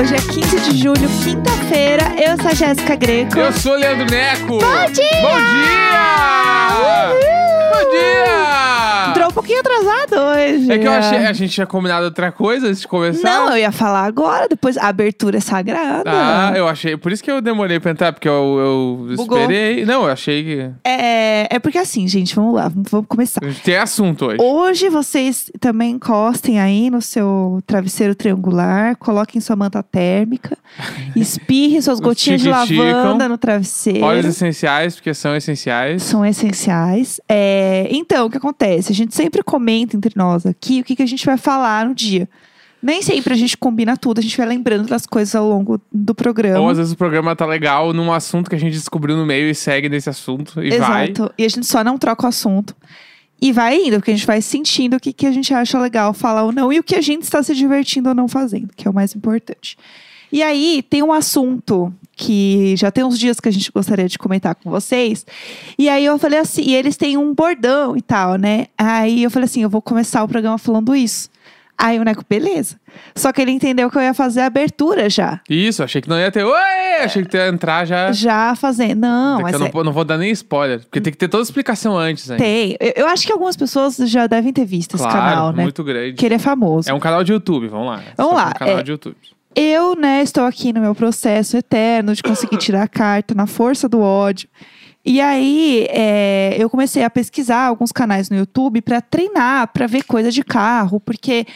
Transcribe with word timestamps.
Hoje 0.00 0.14
é 0.14 0.18
15 0.18 0.60
de 0.60 0.78
julho, 0.78 1.08
quinta-feira. 1.22 2.14
Eu 2.16 2.34
sou 2.38 2.50
a 2.50 2.54
Jéssica 2.54 2.96
Greco. 2.96 3.38
Eu 3.38 3.52
sou 3.52 3.72
o 3.72 3.76
Leandro 3.76 4.06
Neco. 4.10 4.46
Bom 4.46 4.92
dia! 4.92 5.10
Bom 5.20 5.36
dia! 5.60 6.00
Bom 7.70 7.90
dia! 7.90 9.10
Entrou 9.10 9.28
um 9.28 9.32
pouquinho 9.32 9.60
atrasado 9.60 10.09
hoje. 10.20 10.72
É 10.72 10.78
que 10.78 10.86
eu 10.86 10.92
achei, 10.92 11.18
a 11.18 11.32
gente 11.32 11.52
tinha 11.52 11.66
combinado 11.66 12.04
outra 12.04 12.30
coisa 12.30 12.68
antes 12.68 12.80
de 12.80 12.88
começar. 12.88 13.28
Não, 13.28 13.50
eu 13.50 13.58
ia 13.58 13.72
falar 13.72 14.04
agora, 14.04 14.48
depois 14.48 14.76
a 14.76 14.88
abertura 14.88 15.38
é 15.38 15.40
sagrada. 15.40 16.02
Ah, 16.06 16.52
eu 16.56 16.68
achei. 16.68 16.96
Por 16.96 17.12
isso 17.12 17.22
que 17.22 17.30
eu 17.30 17.40
demorei 17.40 17.80
pra 17.80 17.90
entrar, 17.90 18.12
porque 18.12 18.28
eu, 18.28 18.58
eu 19.08 19.16
Bugou. 19.16 19.38
esperei. 19.38 19.84
Não, 19.84 20.04
eu 20.04 20.12
achei 20.12 20.44
que. 20.44 20.70
É, 20.84 21.54
é 21.54 21.58
porque 21.58 21.78
assim, 21.78 22.06
gente, 22.06 22.34
vamos 22.34 22.54
lá, 22.54 22.70
vamos 22.74 23.06
começar. 23.08 23.40
Tem 23.64 23.76
assunto 23.76 24.26
hoje. 24.26 24.38
Hoje 24.40 24.88
vocês 24.88 25.50
também 25.60 25.92
encostem 25.92 26.60
aí 26.60 26.90
no 26.90 27.00
seu 27.00 27.62
travesseiro 27.66 28.14
triangular, 28.14 28.96
coloquem 28.96 29.40
sua 29.40 29.56
manta 29.56 29.82
térmica, 29.82 30.56
espirre 31.16 31.80
suas 31.82 32.00
gotinhas 32.00 32.40
de 32.40 32.48
lavanda 32.48 33.28
no 33.28 33.38
travesseiro. 33.38 34.04
Óleos 34.04 34.26
essenciais, 34.26 34.94
porque 34.94 35.12
são 35.14 35.34
essenciais. 35.36 36.02
São 36.02 36.24
essenciais. 36.24 37.20
É, 37.28 37.88
então, 37.90 38.26
o 38.26 38.30
que 38.30 38.36
acontece? 38.36 38.92
A 38.92 38.94
gente 38.94 39.14
sempre 39.14 39.42
comenta 39.42 39.96
entre 39.96 40.09
nós 40.16 40.46
aqui 40.46 40.80
o 40.80 40.84
que, 40.84 40.96
que 40.96 41.02
a 41.02 41.06
gente 41.06 41.24
vai 41.24 41.36
falar 41.36 41.86
no 41.86 41.94
dia. 41.94 42.28
Nem 42.82 43.02
sempre 43.02 43.34
a 43.34 43.36
gente 43.36 43.58
combina 43.58 43.94
tudo, 43.96 44.20
a 44.20 44.22
gente 44.22 44.36
vai 44.36 44.46
lembrando 44.46 44.88
das 44.88 45.04
coisas 45.04 45.34
ao 45.34 45.46
longo 45.46 45.78
do 45.92 46.14
programa. 46.14 46.60
Ou 46.60 46.70
às 46.70 46.78
vezes 46.78 46.92
o 46.92 46.96
programa 46.96 47.36
tá 47.36 47.44
legal 47.44 47.92
num 47.92 48.10
assunto 48.10 48.48
que 48.48 48.56
a 48.56 48.58
gente 48.58 48.72
descobriu 48.72 49.16
no 49.16 49.26
meio 49.26 49.50
e 49.50 49.54
segue 49.54 49.88
nesse 49.88 50.08
assunto 50.08 50.62
e 50.62 50.78
vai. 50.78 51.10
Exato. 51.10 51.30
E 51.36 51.44
a 51.44 51.48
gente 51.48 51.66
só 51.66 51.84
não 51.84 51.98
troca 51.98 52.24
o 52.24 52.28
assunto. 52.28 52.74
E 53.42 53.52
vai 53.52 53.76
indo, 53.76 53.96
porque 53.96 54.10
a 54.10 54.16
gente 54.16 54.26
vai 54.26 54.40
sentindo 54.40 54.96
o 54.96 55.00
que, 55.00 55.12
que 55.12 55.26
a 55.26 55.32
gente 55.32 55.52
acha 55.52 55.78
legal 55.78 56.12
falar 56.12 56.44
ou 56.44 56.52
não 56.52 56.72
e 56.72 56.78
o 56.78 56.82
que 56.82 56.94
a 56.94 57.00
gente 57.00 57.22
está 57.22 57.42
se 57.42 57.54
divertindo 57.54 58.08
ou 58.08 58.14
não 58.14 58.28
fazendo, 58.28 58.68
que 58.76 58.86
é 58.86 58.90
o 58.90 58.94
mais 58.94 59.14
importante. 59.14 59.76
E 60.32 60.42
aí, 60.42 60.82
tem 60.88 61.02
um 61.02 61.12
assunto 61.12 61.92
que 62.20 62.74
já 62.76 62.90
tem 62.90 63.02
uns 63.02 63.18
dias 63.18 63.40
que 63.40 63.48
a 63.48 63.52
gente 63.52 63.72
gostaria 63.72 64.06
de 64.06 64.18
comentar 64.18 64.54
com 64.54 64.70
vocês. 64.70 65.24
E 65.78 65.88
aí 65.88 66.04
eu 66.04 66.18
falei 66.18 66.38
assim, 66.38 66.62
e 66.62 66.74
eles 66.76 66.96
têm 66.96 67.16
um 67.16 67.34
bordão 67.34 67.96
e 67.96 68.02
tal, 68.02 68.36
né? 68.36 68.66
Aí 68.76 69.22
eu 69.22 69.30
falei 69.30 69.46
assim, 69.46 69.62
eu 69.62 69.70
vou 69.70 69.80
começar 69.80 70.22
o 70.22 70.28
programa 70.28 70.58
falando 70.58 70.94
isso. 70.94 71.30
Aí 71.78 71.98
o 71.98 72.04
Neco, 72.04 72.22
beleza. 72.28 72.76
Só 73.14 73.32
que 73.32 73.40
ele 73.40 73.50
entendeu 73.52 73.90
que 73.90 73.96
eu 73.96 74.02
ia 74.02 74.12
fazer 74.12 74.42
a 74.42 74.46
abertura 74.46 75.08
já. 75.08 75.40
Isso, 75.48 75.82
achei 75.82 76.02
que 76.02 76.10
não 76.10 76.18
ia 76.18 76.30
ter. 76.30 76.44
Oi! 76.44 76.52
Achei 77.02 77.24
que 77.24 77.34
ia 77.34 77.48
entrar 77.48 77.86
já. 77.86 78.12
Já 78.12 78.54
fazendo. 78.54 79.00
Não, 79.00 79.38
Daqui 79.38 79.42
mas 79.44 79.52
eu 79.54 79.58
não, 79.60 79.66
é- 79.66 79.70
vou- 79.70 79.84
não 79.84 79.92
vou 79.94 80.04
dar 80.04 80.18
nem 80.18 80.30
spoiler, 80.30 80.80
porque 80.80 81.00
tem 81.00 81.10
que 81.10 81.18
ter 81.18 81.28
toda 81.28 81.42
a 81.42 81.44
explicação 81.44 81.96
antes, 81.96 82.28
hein? 82.28 82.36
tem. 82.36 82.76
Eu, 82.78 82.92
eu 83.04 83.06
acho 83.06 83.26
que 83.26 83.32
algumas 83.32 83.56
pessoas 83.56 83.96
já 83.96 84.26
devem 84.26 84.52
ter 84.52 84.66
visto 84.66 84.98
Claro, 84.98 85.10
esse 85.10 85.18
canal, 85.18 85.52
né? 85.54 85.62
muito 85.62 85.82
grande. 85.82 86.12
Que 86.18 86.26
ele 86.26 86.34
é 86.34 86.38
famoso. 86.38 86.90
É 86.90 86.92
um 86.92 87.00
canal 87.00 87.24
de 87.24 87.32
YouTube, 87.32 87.66
vamos 87.68 87.86
lá. 87.86 88.02
Vamos 88.14 88.32
Só 88.32 88.36
lá, 88.36 88.48
Um 88.50 88.58
canal 88.58 88.78
é- 88.78 88.82
de 88.82 88.90
YouTube. 88.90 89.16
Eu, 89.54 89.96
né, 89.96 90.22
estou 90.22 90.44
aqui 90.44 90.72
no 90.72 90.80
meu 90.80 90.94
processo 90.94 91.56
eterno 91.56 92.14
de 92.14 92.22
conseguir 92.22 92.56
tirar 92.58 92.82
a 92.82 92.88
carta 92.88 93.34
na 93.34 93.46
força 93.46 93.88
do 93.88 94.00
ódio. 94.00 94.48
E 95.04 95.20
aí, 95.20 95.86
é, 95.88 96.56
eu 96.58 96.68
comecei 96.68 97.02
a 97.02 97.10
pesquisar 97.10 97.66
alguns 97.66 97.90
canais 97.90 98.28
no 98.28 98.36
YouTube 98.36 98.82
para 98.82 99.00
treinar, 99.00 99.68
para 99.68 99.86
ver 99.86 100.04
coisa 100.04 100.30
de 100.30 100.44
carro, 100.44 101.00
porque 101.00 101.46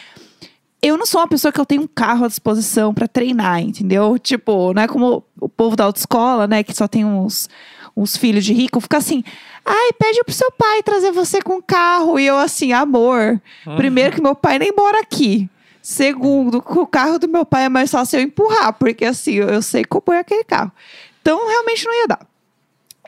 eu 0.80 0.96
não 0.96 1.06
sou 1.06 1.20
uma 1.20 1.28
pessoa 1.28 1.52
que 1.52 1.60
eu 1.60 1.66
tenho 1.66 1.82
um 1.82 1.86
carro 1.86 2.24
à 2.24 2.28
disposição 2.28 2.92
para 2.92 3.06
treinar, 3.06 3.60
entendeu? 3.60 4.18
Tipo, 4.18 4.72
não 4.72 4.82
é 4.82 4.88
como 4.88 5.24
o 5.40 5.48
povo 5.48 5.76
da 5.76 5.84
autoescola, 5.84 6.46
né, 6.46 6.62
que 6.62 6.74
só 6.74 6.88
tem 6.88 7.04
uns, 7.04 7.48
uns 7.96 8.16
filhos 8.16 8.44
de 8.44 8.52
rico, 8.52 8.80
fica 8.80 8.96
assim. 8.96 9.22
Ai, 9.64 9.92
pede 9.98 10.22
pro 10.24 10.34
seu 10.34 10.50
pai 10.52 10.82
trazer 10.82 11.12
você 11.12 11.40
com 11.40 11.62
carro. 11.62 12.18
E 12.18 12.26
eu 12.26 12.36
assim, 12.36 12.72
amor. 12.72 13.40
Primeiro 13.76 14.14
que 14.14 14.22
meu 14.22 14.34
pai 14.34 14.58
nem 14.58 14.72
mora 14.76 15.00
aqui. 15.00 15.48
Segundo, 15.86 16.64
o 16.66 16.86
carro 16.86 17.18
do 17.18 17.28
meu 17.28 17.44
pai 17.44 17.64
é 17.64 17.68
mais 17.68 17.90
fácil 17.90 18.18
eu 18.18 18.22
empurrar, 18.22 18.72
porque 18.72 19.04
assim, 19.04 19.34
eu, 19.34 19.50
eu 19.50 19.60
sei 19.60 19.84
como 19.84 20.16
é 20.16 20.20
aquele 20.20 20.42
carro. 20.42 20.72
Então, 21.20 21.46
realmente 21.46 21.84
não 21.84 21.94
ia 21.94 22.08
dar. 22.08 22.26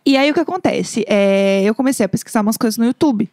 E 0.05 0.15
aí, 0.15 0.31
o 0.31 0.35
que 0.35 0.41
acontece? 0.41 1.03
É, 1.09 1.63
eu 1.65 1.75
comecei 1.75 2.05
a 2.05 2.09
pesquisar 2.09 2.43
umas 2.43 2.59
coisas 2.59 2.77
no 2.77 2.85
YouTube. 2.85 3.31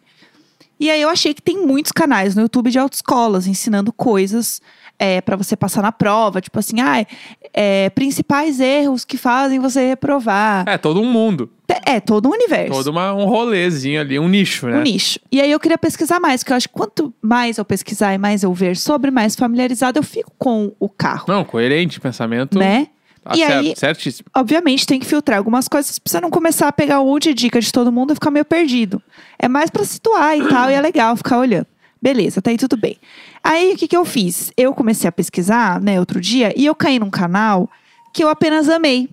E 0.79 0.89
aí, 0.89 1.01
eu 1.01 1.09
achei 1.09 1.33
que 1.33 1.41
tem 1.41 1.57
muitos 1.67 1.91
canais 1.91 2.35
no 2.35 2.43
YouTube 2.43 2.71
de 2.71 2.79
autoescolas 2.79 3.45
ensinando 3.45 3.91
coisas 3.91 4.61
é, 4.97 5.19
para 5.19 5.35
você 5.35 5.57
passar 5.57 5.81
na 5.81 5.91
prova. 5.91 6.39
Tipo 6.39 6.59
assim, 6.59 6.79
ah, 6.79 7.05
é, 7.53 7.89
principais 7.89 8.61
erros 8.61 9.03
que 9.03 9.17
fazem 9.17 9.59
você 9.59 9.85
reprovar. 9.89 10.63
É, 10.69 10.77
todo 10.77 11.01
um 11.01 11.11
mundo. 11.11 11.51
É, 11.93 11.99
todo 11.99 12.27
um 12.27 12.31
universo 12.31 12.71
Todo 12.71 12.87
uma, 12.91 13.13
um 13.13 13.25
rolezinho 13.25 13.99
ali, 14.01 14.17
um 14.19 14.27
nicho, 14.27 14.67
né? 14.67 14.77
um 14.77 14.81
nicho. 14.81 15.19
E 15.31 15.39
aí 15.41 15.51
eu 15.51 15.59
queria 15.59 15.77
pesquisar 15.77 16.19
mais, 16.19 16.41
porque 16.43 16.53
eu 16.53 16.57
acho 16.57 16.67
que 16.67 16.73
quanto 16.73 17.13
mais 17.21 17.57
eu 17.57 17.65
pesquisar 17.65 18.13
e 18.13 18.17
mais 18.17 18.43
eu 18.43 18.53
ver 18.53 18.75
sobre, 18.77 19.11
mais 19.11 19.35
familiarizado 19.35 19.99
eu 19.99 20.03
fico 20.03 20.31
com 20.37 20.71
o 20.79 20.89
carro, 20.89 21.25
Não, 21.27 21.43
coerente 21.43 21.99
pensamento. 21.99 22.57
né? 22.57 22.87
Tá 23.23 23.31
E 23.35 23.37
certo, 23.37 23.53
aí- 23.59 23.73
certíssimo. 23.77 24.27
Obviamente 24.35 24.85
tem 24.85 24.99
que 24.99 25.05
filtrar 25.05 25.37
algumas 25.37 25.67
coisas 25.69 25.97
pra 25.97 26.11
você 26.11 26.19
não 26.19 26.29
começar 26.29 26.67
a 26.67 26.71
pegar 26.73 26.99
um 26.99 27.05
monte 27.05 27.29
de 27.29 27.33
dica 27.35 27.61
de 27.61 27.71
todo 27.71 27.91
mundo 27.91 28.11
e 28.11 28.15
ficar 28.15 28.29
meio 28.31 28.43
perdido. 28.43 29.01
É 29.39 29.47
mais 29.47 29.69
pra 29.69 29.83
situar 29.85 30.37
e 30.37 30.45
tal, 30.49 30.69
e 30.69 30.73
é 30.73 30.81
legal 30.81 31.15
ficar 31.15 31.37
olhando. 31.39 31.67
Beleza, 32.01 32.41
tá 32.41 32.49
aí 32.51 32.57
tudo 32.57 32.75
bem. 32.75 32.97
Aí 33.41 33.71
o 33.73 33.77
que, 33.77 33.87
que 33.87 33.95
eu 33.95 34.03
fiz? 34.03 34.51
Eu 34.57 34.73
comecei 34.73 35.07
a 35.07 35.11
pesquisar, 35.11 35.79
né, 35.79 35.99
outro 36.01 36.19
dia, 36.19 36.53
e 36.57 36.65
eu 36.65 36.75
caí 36.75 36.99
num 36.99 37.09
canal 37.09 37.69
que 38.13 38.21
eu 38.21 38.27
apenas 38.27 38.67
amei. 38.67 39.07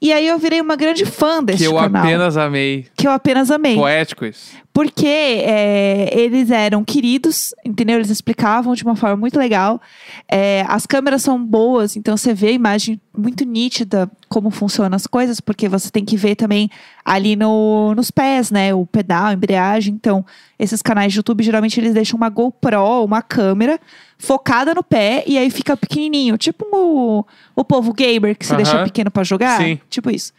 E 0.00 0.12
aí 0.12 0.26
eu 0.26 0.38
virei 0.38 0.60
uma 0.60 0.76
grande 0.76 1.06
fã 1.06 1.42
desse 1.42 1.58
Que 1.64 1.64
eu 1.68 1.74
canal. 1.76 2.02
apenas 2.02 2.36
amei. 2.36 2.86
Que 2.96 3.06
eu 3.06 3.10
apenas 3.12 3.50
amei. 3.50 3.74
Poético 3.76 4.24
isso. 4.26 4.52
Porque 4.74 5.06
é, 5.06 6.10
eles 6.12 6.50
eram 6.50 6.82
queridos, 6.84 7.54
entendeu? 7.64 7.94
Eles 7.94 8.10
explicavam 8.10 8.74
de 8.74 8.82
uma 8.82 8.96
forma 8.96 9.16
muito 9.16 9.38
legal. 9.38 9.80
É, 10.28 10.64
as 10.66 10.84
câmeras 10.84 11.22
são 11.22 11.42
boas, 11.46 11.96
então 11.96 12.16
você 12.16 12.34
vê 12.34 12.48
a 12.48 12.50
imagem 12.50 13.00
muito 13.16 13.44
nítida, 13.44 14.10
como 14.28 14.50
funcionam 14.50 14.96
as 14.96 15.06
coisas, 15.06 15.40
porque 15.40 15.68
você 15.68 15.92
tem 15.92 16.04
que 16.04 16.16
ver 16.16 16.34
também 16.34 16.68
ali 17.04 17.36
no, 17.36 17.94
nos 17.94 18.10
pés, 18.10 18.50
né? 18.50 18.74
O 18.74 18.84
pedal, 18.84 19.26
a 19.26 19.32
embreagem. 19.32 19.94
Então, 19.94 20.26
esses 20.58 20.82
canais 20.82 21.12
de 21.12 21.20
YouTube, 21.20 21.44
geralmente, 21.44 21.78
eles 21.78 21.94
deixam 21.94 22.16
uma 22.16 22.28
GoPro, 22.28 23.04
uma 23.04 23.22
câmera, 23.22 23.78
focada 24.18 24.74
no 24.74 24.82
pé, 24.82 25.22
e 25.24 25.38
aí 25.38 25.50
fica 25.50 25.76
pequenininho. 25.76 26.36
Tipo 26.36 26.66
o, 26.72 27.24
o 27.54 27.64
povo 27.64 27.92
gamer, 27.92 28.36
que 28.36 28.44
se 28.44 28.56
deixa 28.56 28.82
pequeno 28.82 29.08
pra 29.08 29.22
jogar. 29.22 29.60
Sim. 29.60 29.78
Tipo 29.88 30.10
isso. 30.10 30.32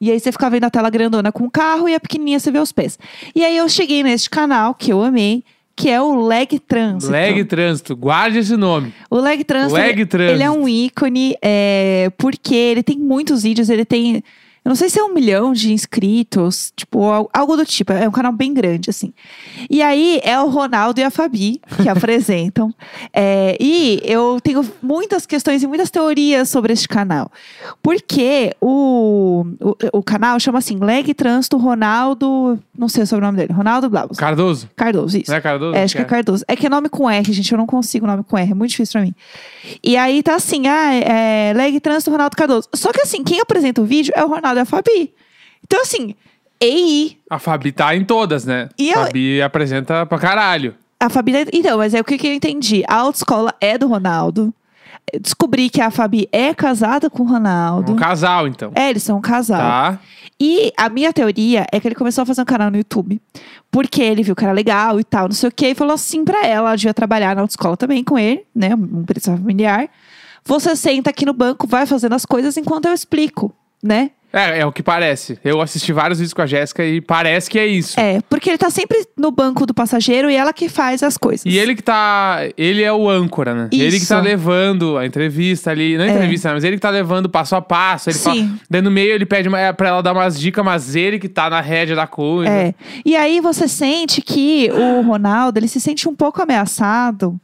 E 0.00 0.10
aí 0.10 0.20
você 0.20 0.30
fica 0.30 0.48
vendo 0.48 0.64
a 0.64 0.70
tela 0.70 0.90
grandona 0.90 1.32
com 1.32 1.44
o 1.44 1.50
carro 1.50 1.88
e 1.88 1.94
a 1.94 2.00
pequenininha 2.00 2.38
você 2.38 2.50
vê 2.50 2.58
os 2.58 2.72
pés. 2.72 2.98
E 3.34 3.44
aí 3.44 3.56
eu 3.56 3.68
cheguei 3.68 4.02
neste 4.02 4.30
canal 4.30 4.74
que 4.74 4.92
eu 4.92 5.02
amei, 5.02 5.42
que 5.74 5.88
é 5.88 6.00
o 6.00 6.26
Leg 6.26 6.58
Trânsito. 6.60 7.12
Leg 7.12 7.44
Trânsito, 7.44 7.96
guarde 7.96 8.38
esse 8.38 8.56
nome. 8.56 8.92
O 9.10 9.16
Leg 9.18 9.42
Trânsito, 9.44 9.74
Leg 9.74 9.92
ele- 9.92 10.06
Trânsito. 10.06 10.34
ele 10.36 10.42
é 10.42 10.50
um 10.50 10.68
ícone, 10.68 11.36
é, 11.42 12.10
porque 12.16 12.54
ele 12.54 12.82
tem 12.82 12.98
muitos 12.98 13.42
vídeos, 13.42 13.68
ele 13.70 13.84
tem... 13.84 14.22
Eu 14.68 14.72
não 14.72 14.76
sei 14.76 14.90
se 14.90 15.00
é 15.00 15.02
um 15.02 15.14
milhão 15.14 15.54
de 15.54 15.72
inscritos, 15.72 16.74
tipo, 16.76 17.02
al- 17.04 17.30
algo 17.32 17.56
do 17.56 17.64
tipo. 17.64 17.90
É 17.90 18.06
um 18.06 18.10
canal 18.12 18.32
bem 18.32 18.52
grande, 18.52 18.90
assim. 18.90 19.14
E 19.70 19.80
aí 19.80 20.20
é 20.22 20.38
o 20.38 20.50
Ronaldo 20.50 21.00
e 21.00 21.04
a 21.04 21.10
Fabi 21.10 21.58
que 21.82 21.88
apresentam. 21.88 22.70
É, 23.10 23.56
e 23.58 23.98
eu 24.04 24.38
tenho 24.42 24.62
muitas 24.82 25.24
questões 25.24 25.62
e 25.62 25.66
muitas 25.66 25.90
teorias 25.90 26.50
sobre 26.50 26.74
este 26.74 26.86
canal. 26.86 27.32
Porque 27.82 28.54
o, 28.60 29.46
o, 29.58 29.98
o 29.98 30.02
canal 30.02 30.38
chama 30.38 30.58
assim, 30.58 30.76
Leg 30.76 31.14
Trânsito 31.14 31.56
Ronaldo... 31.56 32.58
Não 32.76 32.88
sei 32.90 33.02
o 33.04 33.06
sobrenome 33.06 33.38
dele. 33.38 33.52
Ronaldo 33.54 33.88
Blavos. 33.88 34.18
Cardoso. 34.18 34.68
Cardoso, 34.76 35.16
isso. 35.18 35.30
Não 35.30 35.38
é 35.38 35.40
Cardoso? 35.40 35.74
É, 35.76 35.82
acho 35.82 35.96
que 35.96 36.02
é 36.02 36.04
Cardoso. 36.04 36.44
É 36.46 36.54
que 36.54 36.66
é 36.66 36.68
nome 36.68 36.88
com 36.90 37.08
R, 37.10 37.32
gente. 37.32 37.50
Eu 37.50 37.58
não 37.58 37.66
consigo 37.66 38.06
nome 38.06 38.22
com 38.22 38.36
R. 38.38 38.52
É 38.52 38.54
muito 38.54 38.70
difícil 38.70 38.92
pra 38.92 39.00
mim. 39.00 39.14
E 39.82 39.96
aí 39.96 40.22
tá 40.22 40.34
assim, 40.36 40.66
ah, 40.68 40.94
é 40.94 41.52
Leg 41.56 41.80
Trânsito 41.80 42.10
Ronaldo 42.10 42.36
Cardoso. 42.36 42.68
Só 42.74 42.92
que 42.92 43.00
assim, 43.00 43.24
quem 43.24 43.40
apresenta 43.40 43.80
o 43.80 43.84
vídeo 43.84 44.12
é 44.14 44.22
o 44.24 44.28
Ronaldo 44.28 44.57
e 44.58 44.62
a 44.62 44.64
Fabi. 44.64 45.12
Então 45.64 45.80
assim, 45.82 46.14
EI, 46.60 47.16
A 47.30 47.38
Fabi 47.38 47.72
tá 47.72 47.94
em 47.94 48.04
todas, 48.04 48.44
né? 48.44 48.68
E 48.78 48.90
eu- 48.90 48.94
Fabi 49.04 49.40
apresenta 49.42 50.04
pra 50.06 50.18
caralho. 50.18 50.74
a 51.00 51.08
Fabi... 51.08 51.32
Então, 51.52 51.78
mas 51.78 51.94
é 51.94 52.00
o 52.00 52.04
que, 52.04 52.18
que 52.18 52.26
eu 52.26 52.34
entendi. 52.34 52.82
A 52.88 52.96
autoescola 52.96 53.54
é 53.60 53.78
do 53.78 53.86
Ronaldo. 53.86 54.52
Descobri 55.22 55.70
que 55.70 55.80
a 55.80 55.90
Fabi 55.90 56.28
é 56.30 56.52
casada 56.52 57.08
com 57.08 57.22
o 57.22 57.26
Ronaldo. 57.26 57.92
Um 57.92 57.96
casal, 57.96 58.46
então. 58.46 58.72
É, 58.74 58.90
eles 58.90 59.02
são 59.02 59.16
um 59.18 59.20
casal. 59.22 59.58
Tá? 59.60 59.98
E 60.38 60.70
a 60.76 60.88
minha 60.90 61.12
teoria 61.12 61.64
é 61.72 61.80
que 61.80 61.88
ele 61.88 61.94
começou 61.94 62.22
a 62.22 62.26
fazer 62.26 62.42
um 62.42 62.44
canal 62.44 62.70
no 62.70 62.76
YouTube. 62.76 63.20
Porque 63.70 64.02
ele 64.02 64.22
viu 64.22 64.36
que 64.36 64.44
era 64.44 64.52
legal 64.52 65.00
e 65.00 65.04
tal, 65.04 65.24
não 65.28 65.34
sei 65.34 65.48
o 65.48 65.52
quê. 65.52 65.68
E 65.68 65.74
falou 65.74 65.94
assim 65.94 66.24
pra 66.24 66.44
ela, 66.46 66.68
ela 66.68 66.76
devia 66.76 66.92
trabalhar 66.92 67.34
na 67.34 67.40
autoescola 67.42 67.76
também 67.76 68.04
com 68.04 68.18
ele, 68.18 68.44
né? 68.54 68.74
Uma 68.74 69.00
empresa 69.00 69.34
familiar. 69.36 69.88
Você 70.44 70.76
senta 70.76 71.08
aqui 71.10 71.24
no 71.24 71.32
banco, 71.32 71.66
vai 71.66 71.86
fazendo 71.86 72.14
as 72.14 72.26
coisas 72.26 72.56
enquanto 72.56 72.86
eu 72.86 72.92
explico, 72.92 73.52
né? 73.82 74.10
É, 74.30 74.60
é 74.60 74.66
o 74.66 74.70
que 74.70 74.82
parece. 74.82 75.38
Eu 75.42 75.58
assisti 75.62 75.90
vários 75.90 76.18
vídeos 76.18 76.34
com 76.34 76.42
a 76.42 76.46
Jéssica 76.46 76.84
e 76.84 77.00
parece 77.00 77.48
que 77.48 77.58
é 77.58 77.66
isso. 77.66 77.98
É, 77.98 78.20
porque 78.28 78.50
ele 78.50 78.58
tá 78.58 78.68
sempre 78.68 79.06
no 79.16 79.30
banco 79.30 79.64
do 79.64 79.72
passageiro 79.72 80.30
e 80.30 80.34
ela 80.36 80.52
que 80.52 80.68
faz 80.68 81.02
as 81.02 81.16
coisas. 81.16 81.46
E 81.46 81.56
ele 81.56 81.74
que 81.74 81.82
tá. 81.82 82.40
Ele 82.56 82.82
é 82.82 82.92
o 82.92 83.08
âncora, 83.08 83.54
né? 83.54 83.68
Ele 83.72 83.90
que 83.92 83.96
Isso. 83.96 84.08
tá 84.08 84.20
levando 84.20 84.98
a 84.98 85.06
entrevista 85.06 85.70
ali. 85.70 85.96
Não 85.96 86.04
a 86.04 86.08
entrevista, 86.08 86.48
né? 86.48 86.54
mas 86.56 86.64
ele 86.64 86.76
que 86.76 86.82
tá 86.82 86.90
levando 86.90 87.26
passo 87.30 87.56
a 87.56 87.62
passo. 87.62 88.10
Ele 88.10 88.18
Sim. 88.18 88.22
fala, 88.22 88.58
daí 88.68 88.82
no 88.82 88.90
meio 88.90 89.12
ele 89.14 89.24
pede 89.24 89.48
uma- 89.48 89.58
é 89.60 89.72
pra 89.72 89.88
ela 89.88 90.02
dar 90.02 90.12
umas 90.12 90.38
dicas, 90.38 90.62
mas 90.62 90.94
ele 90.94 91.18
que 91.18 91.28
tá 91.28 91.48
na 91.48 91.62
rédea 91.62 91.96
da 91.96 92.06
coisa. 92.06 92.50
É. 92.52 92.74
E 93.06 93.16
aí 93.16 93.40
você 93.40 93.66
sente 93.66 94.20
que 94.20 94.70
o 94.72 95.00
Ronaldo, 95.00 95.58
ele 95.58 95.68
se 95.68 95.80
sente 95.80 96.06
um 96.06 96.14
pouco 96.14 96.42
ameaçado 96.42 97.40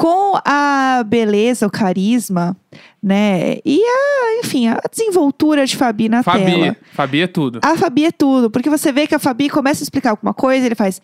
com 0.00 0.40
a 0.46 1.04
beleza, 1.06 1.66
o 1.66 1.70
carisma, 1.70 2.56
né? 3.02 3.58
E 3.62 3.82
a, 3.84 4.40
enfim, 4.40 4.66
a 4.66 4.80
desenvoltura 4.90 5.66
de 5.66 5.76
Fabi 5.76 6.08
na 6.08 6.22
Fabi. 6.22 6.46
tela. 6.46 6.76
Fabi 6.94 7.20
é 7.20 7.26
tudo. 7.26 7.60
A 7.62 7.76
Fabi 7.76 8.06
é 8.06 8.10
tudo, 8.10 8.50
porque 8.50 8.70
você 8.70 8.90
vê 8.92 9.06
que 9.06 9.14
a 9.14 9.18
Fabi 9.18 9.50
começa 9.50 9.82
a 9.82 9.84
explicar 9.84 10.12
alguma 10.12 10.32
coisa, 10.32 10.64
ele 10.64 10.74
faz. 10.74 11.02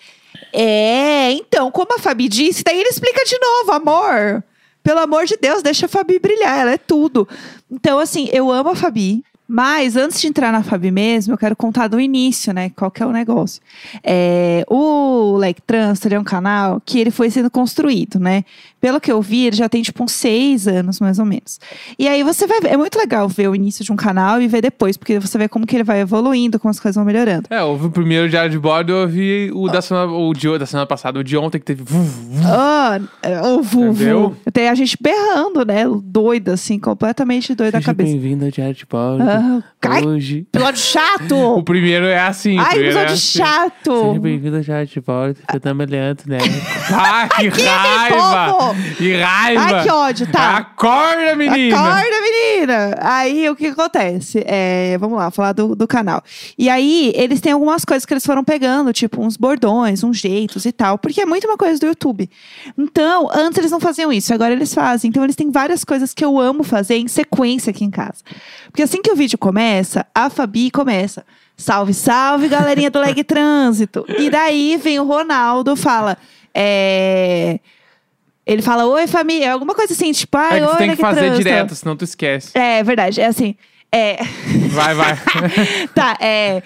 É, 0.51 1.31
então, 1.33 1.71
como 1.71 1.95
a 1.95 1.99
Fabi 1.99 2.27
disse, 2.27 2.65
daí 2.65 2.81
ele 2.81 2.89
explica 2.89 3.23
de 3.27 3.39
novo, 3.39 3.73
amor. 3.73 4.43
Pelo 4.83 5.01
amor 5.01 5.27
de 5.27 5.37
Deus, 5.37 5.63
deixa 5.63 5.85
a 5.85 5.91
Fabi 5.91 6.19
brilhar, 6.19 6.59
ela 6.59 6.73
é 6.73 6.79
tudo. 6.79 7.29
Então, 7.71 7.99
assim, 7.99 8.31
eu 8.33 8.51
amo 8.51 8.71
a 8.71 8.75
Fabi. 8.75 9.23
Mas 9.49 9.97
antes 9.97 10.21
de 10.21 10.27
entrar 10.27 10.51
na 10.51 10.63
Fabi 10.63 10.91
mesmo, 10.91 11.35
eu 11.35 11.39
quero 11.39 11.55
contar 11.55 11.87
do 11.87 12.01
início, 12.01 12.53
né? 12.53 12.71
Qual 12.71 12.91
que 12.91 13.03
é 13.03 13.07
o 13.07 13.13
negócio? 13.13 13.63
É, 14.03 14.65
o 14.69 15.37
Like 15.39 15.63
Trans, 15.63 16.05
ele 16.05 16.17
é 16.17 16.19
um 16.19 16.25
canal 16.25 16.83
que 16.85 16.99
ele 16.99 17.13
foi 17.13 17.31
sendo 17.31 17.49
construído, 17.49 18.19
né? 18.19 18.45
Pelo 18.81 19.01
que 19.01 19.11
eu 19.11 19.21
vi, 19.23 19.47
ele 19.47 19.57
já 19.57 19.69
tem 19.69 19.83
tipo 19.83 20.05
uns 20.05 20.13
seis 20.13 20.69
anos, 20.69 21.01
mais 21.01 21.19
ou 21.19 21.25
menos. 21.25 21.59
E 21.99 22.07
aí 22.07 22.23
você 22.23 22.47
vai 22.47 22.61
ver, 22.61 22.69
é 22.73 22.77
muito 22.77 22.97
legal 22.99 23.29
ver 23.29 23.49
o 23.49 23.55
início 23.55 23.85
de 23.85 23.91
um 23.91 23.97
canal 23.97 24.41
e 24.41 24.47
ver 24.47 24.61
depois, 24.61 24.97
porque 24.97 25.19
você 25.19 25.37
vê 25.39 25.49
como 25.49 25.67
que 25.67 25.75
ele 25.75 25.83
vai 25.85 26.01
evoluindo, 26.01 26.59
como 26.61 26.71
as 26.71 26.79
coisas 26.79 26.95
vão 26.97 27.05
melhorando. 27.05 27.47
É, 27.51 27.63
houve 27.63 27.87
o 27.87 27.91
primeiro 27.91 28.29
diário 28.29 28.51
de 28.51 28.59
bordo, 28.59 28.93
eu 28.93 28.99
ouvi 29.03 29.51
o 29.53 29.69
da 29.69 29.81
semana, 29.81 30.13
o 30.13 30.33
de, 30.35 30.59
da 30.59 30.67
semana 30.67 30.87
passada, 30.87 31.19
o 31.19 31.25
de 31.25 31.37
ontem 31.37 31.59
que 31.59 31.65
teve. 31.65 31.85
Ah, 32.45 33.01
o 33.57 33.63
Vuvu. 33.63 33.93
Entendeu? 33.93 34.37
Tem 34.53 34.69
a 34.69 34.75
gente 34.75 34.97
berrando, 35.01 35.65
né? 35.65 35.85
Doida, 36.05 36.53
assim, 36.55 36.79
completamente 36.79 37.55
doida 37.55 37.73
da 37.73 37.79
Seja 37.79 37.87
cabeça. 37.87 38.11
bem-vindo 38.13 38.45
ao 38.45 38.51
diário 38.51 38.75
de 38.75 38.87
bordo. 38.87 39.23
Ah, 39.23 39.63
cai, 39.81 40.05
Hoje. 40.05 40.47
episódio 40.53 40.77
O 40.77 40.83
chato! 40.83 41.63
primeiro 41.65 42.07
é 42.07 42.19
assim. 42.19 42.57
o 42.57 42.61
Ai, 42.61 42.71
primeiro 42.75 42.99
é 42.99 43.03
episódio 43.05 43.15
assim. 43.15 43.39
chato! 43.39 44.01
Seja 44.09 44.21
bem-vindo 44.21 44.57
ao 44.57 44.63
diário 44.63 44.87
de 44.87 45.01
bordo, 45.01 45.39
eu 45.53 45.61
tô 45.61 45.75
malhando, 45.75 46.23
né? 46.27 46.39
ah, 46.93 47.29
que 47.29 47.49
raiva! 47.49 48.66
Que 48.97 49.17
raiva! 49.21 49.61
Ai, 49.61 49.83
que 49.83 49.91
ódio, 49.91 50.27
tá. 50.31 50.57
Acorda, 50.57 51.35
menina! 51.37 51.77
Acorda, 51.77 52.17
menina! 52.21 52.99
Aí, 53.01 53.49
o 53.49 53.57
que 53.57 53.67
acontece? 53.67 54.43
É, 54.47 54.97
vamos 54.99 55.19
lá, 55.19 55.31
falar 55.31 55.53
do, 55.53 55.75
do 55.75 55.87
canal. 55.87 56.23
E 56.59 56.69
aí, 56.69 57.13
eles 57.15 57.41
têm 57.41 57.53
algumas 57.53 57.85
coisas 57.85 58.05
que 58.05 58.13
eles 58.13 58.25
foram 58.25 58.45
pegando, 58.45 58.93
tipo 58.93 59.23
uns 59.23 59.37
bordões, 59.37 60.03
uns 60.03 60.19
jeitos 60.19 60.65
e 60.65 60.73
tal, 60.73 60.99
porque 60.99 61.21
é 61.21 61.27
muito 61.27 61.47
uma 61.47 61.57
coisa 61.57 61.79
do 61.79 61.87
YouTube. 61.87 62.29
Então, 62.77 63.29
antes 63.33 63.59
eles 63.59 63.71
não 63.71 63.81
faziam 63.81 64.13
isso, 64.13 64.33
agora 64.33 64.53
eles 64.53 64.73
fazem. 64.73 65.09
Então, 65.09 65.25
eles 65.25 65.37
têm 65.37 65.51
várias 65.51 65.85
coisas 65.85 66.13
que 66.13 66.25
eu 66.25 66.39
amo 66.39 66.63
fazer 66.63 66.97
em 66.97 67.09
sequência 67.09 67.71
aqui 67.71 67.85
em 67.85 67.91
casa. 67.91 68.23
Porque 68.67 68.83
assim 68.83 69.01
que 69.01 69.11
o 69.11 69.17
vídeo 69.17 69.39
começa, 69.39 70.07
a 70.15 70.29
Fabi 70.29 70.71
começa. 70.71 71.25
Salve, 71.57 71.95
salve, 71.95 72.49
galerinha 72.49 72.91
do 72.91 72.99
Leg 72.99 73.25
Trânsito. 73.25 74.05
E 74.19 74.29
daí 74.29 74.77
vem 74.77 75.01
o 75.01 75.05
Ronaldo, 75.05 75.75
fala. 75.75 76.19
É... 76.55 77.59
Ele 78.47 78.63
fala, 78.63 78.87
oi, 78.87 79.07
família, 79.09 79.53
alguma 79.53 79.75
coisa 79.75 79.93
assim, 79.93 80.13
tipo, 80.13 80.37
ai, 80.39 80.59
É 80.59 80.61
que 80.61 80.67
tu 80.67 80.77
tem 80.77 80.91
que 80.91 80.93
Leg 80.93 81.01
fazer 81.01 81.21
Trânsito. 81.21 81.39
direto, 81.43 81.75
senão 81.75 81.97
tu 81.97 82.05
esquece. 82.05 82.57
É, 82.57 82.83
verdade, 82.85 83.21
é 83.21 83.27
assim. 83.27 83.57
É. 83.91 84.19
Vai, 84.71 84.95
vai. 84.95 85.19
tá, 85.95 86.17
é. 86.21 86.63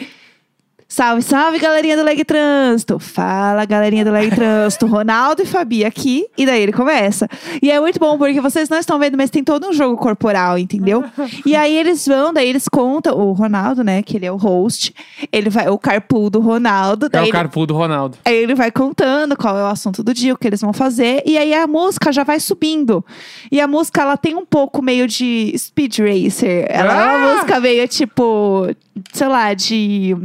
Salve, 0.93 1.23
salve, 1.23 1.61
galerinha 1.61 1.97
do 1.97 2.03
Leg 2.03 2.25
Trânsito. 2.25 2.99
Fala, 2.99 3.65
galerinha 3.65 4.05
do 4.05 4.11
Leg 4.11 4.29
Trânsito. 4.35 4.87
Ronaldo 4.91 5.41
e 5.41 5.47
Fabi 5.47 5.85
aqui. 5.85 6.27
E 6.37 6.45
daí 6.45 6.61
ele 6.63 6.73
começa. 6.73 7.29
E 7.63 7.71
é 7.71 7.79
muito 7.79 8.01
bom, 8.01 8.19
porque 8.19 8.41
vocês 8.41 8.69
não 8.69 8.77
estão 8.77 8.99
vendo, 8.99 9.17
mas 9.17 9.31
tem 9.31 9.45
todo 9.45 9.69
um 9.69 9.73
jogo 9.73 9.97
corporal, 9.97 10.59
entendeu? 10.59 11.05
e 11.47 11.55
aí 11.55 11.77
eles 11.77 12.05
vão, 12.09 12.33
daí 12.33 12.49
eles 12.49 12.69
contam. 12.69 13.17
O 13.17 13.31
Ronaldo, 13.33 13.85
né, 13.85 14.03
que 14.03 14.17
ele 14.17 14.27
é 14.27 14.33
o 14.33 14.37
host. 14.37 14.93
Ele 15.33 15.49
vai, 15.49 15.69
o 15.69 15.79
carpool 15.79 16.29
do 16.29 16.41
Ronaldo. 16.41 17.09
É 17.13 17.21
o 17.21 17.23
ele- 17.23 17.31
carpool 17.31 17.67
do 17.67 17.75
Ronaldo. 17.75 18.19
Aí 18.25 18.35
ele 18.35 18.57
vai 18.57 18.73
contando 18.73 19.37
qual 19.37 19.57
é 19.57 19.63
o 19.63 19.67
assunto 19.67 20.03
do 20.03 20.13
dia, 20.13 20.35
o 20.35 20.37
que 20.37 20.49
eles 20.49 20.61
vão 20.61 20.73
fazer. 20.73 21.23
E 21.25 21.39
aí 21.39 21.55
a 21.55 21.69
música 21.69 22.11
já 22.13 22.25
vai 22.25 22.41
subindo. 22.41 23.05
E 23.53 23.61
a 23.61 23.69
música, 23.69 24.03
ela 24.03 24.17
tem 24.17 24.35
um 24.35 24.45
pouco 24.45 24.83
meio 24.83 25.07
de 25.07 25.55
speed 25.57 26.01
racer. 26.01 26.67
Ela 26.69 26.93
é 26.93 27.05
uma 27.17 27.31
Ah! 27.31 27.35
música 27.35 27.61
meio 27.61 27.87
tipo, 27.87 28.67
sei 29.13 29.29
lá, 29.29 29.55
de. 29.55 30.17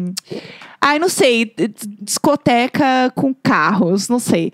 Ai, 0.86 1.00
não 1.00 1.10
sei. 1.10 1.52
Discoteca 2.00 3.12
com 3.16 3.34
carros, 3.34 4.08
não 4.08 4.20
sei. 4.20 4.54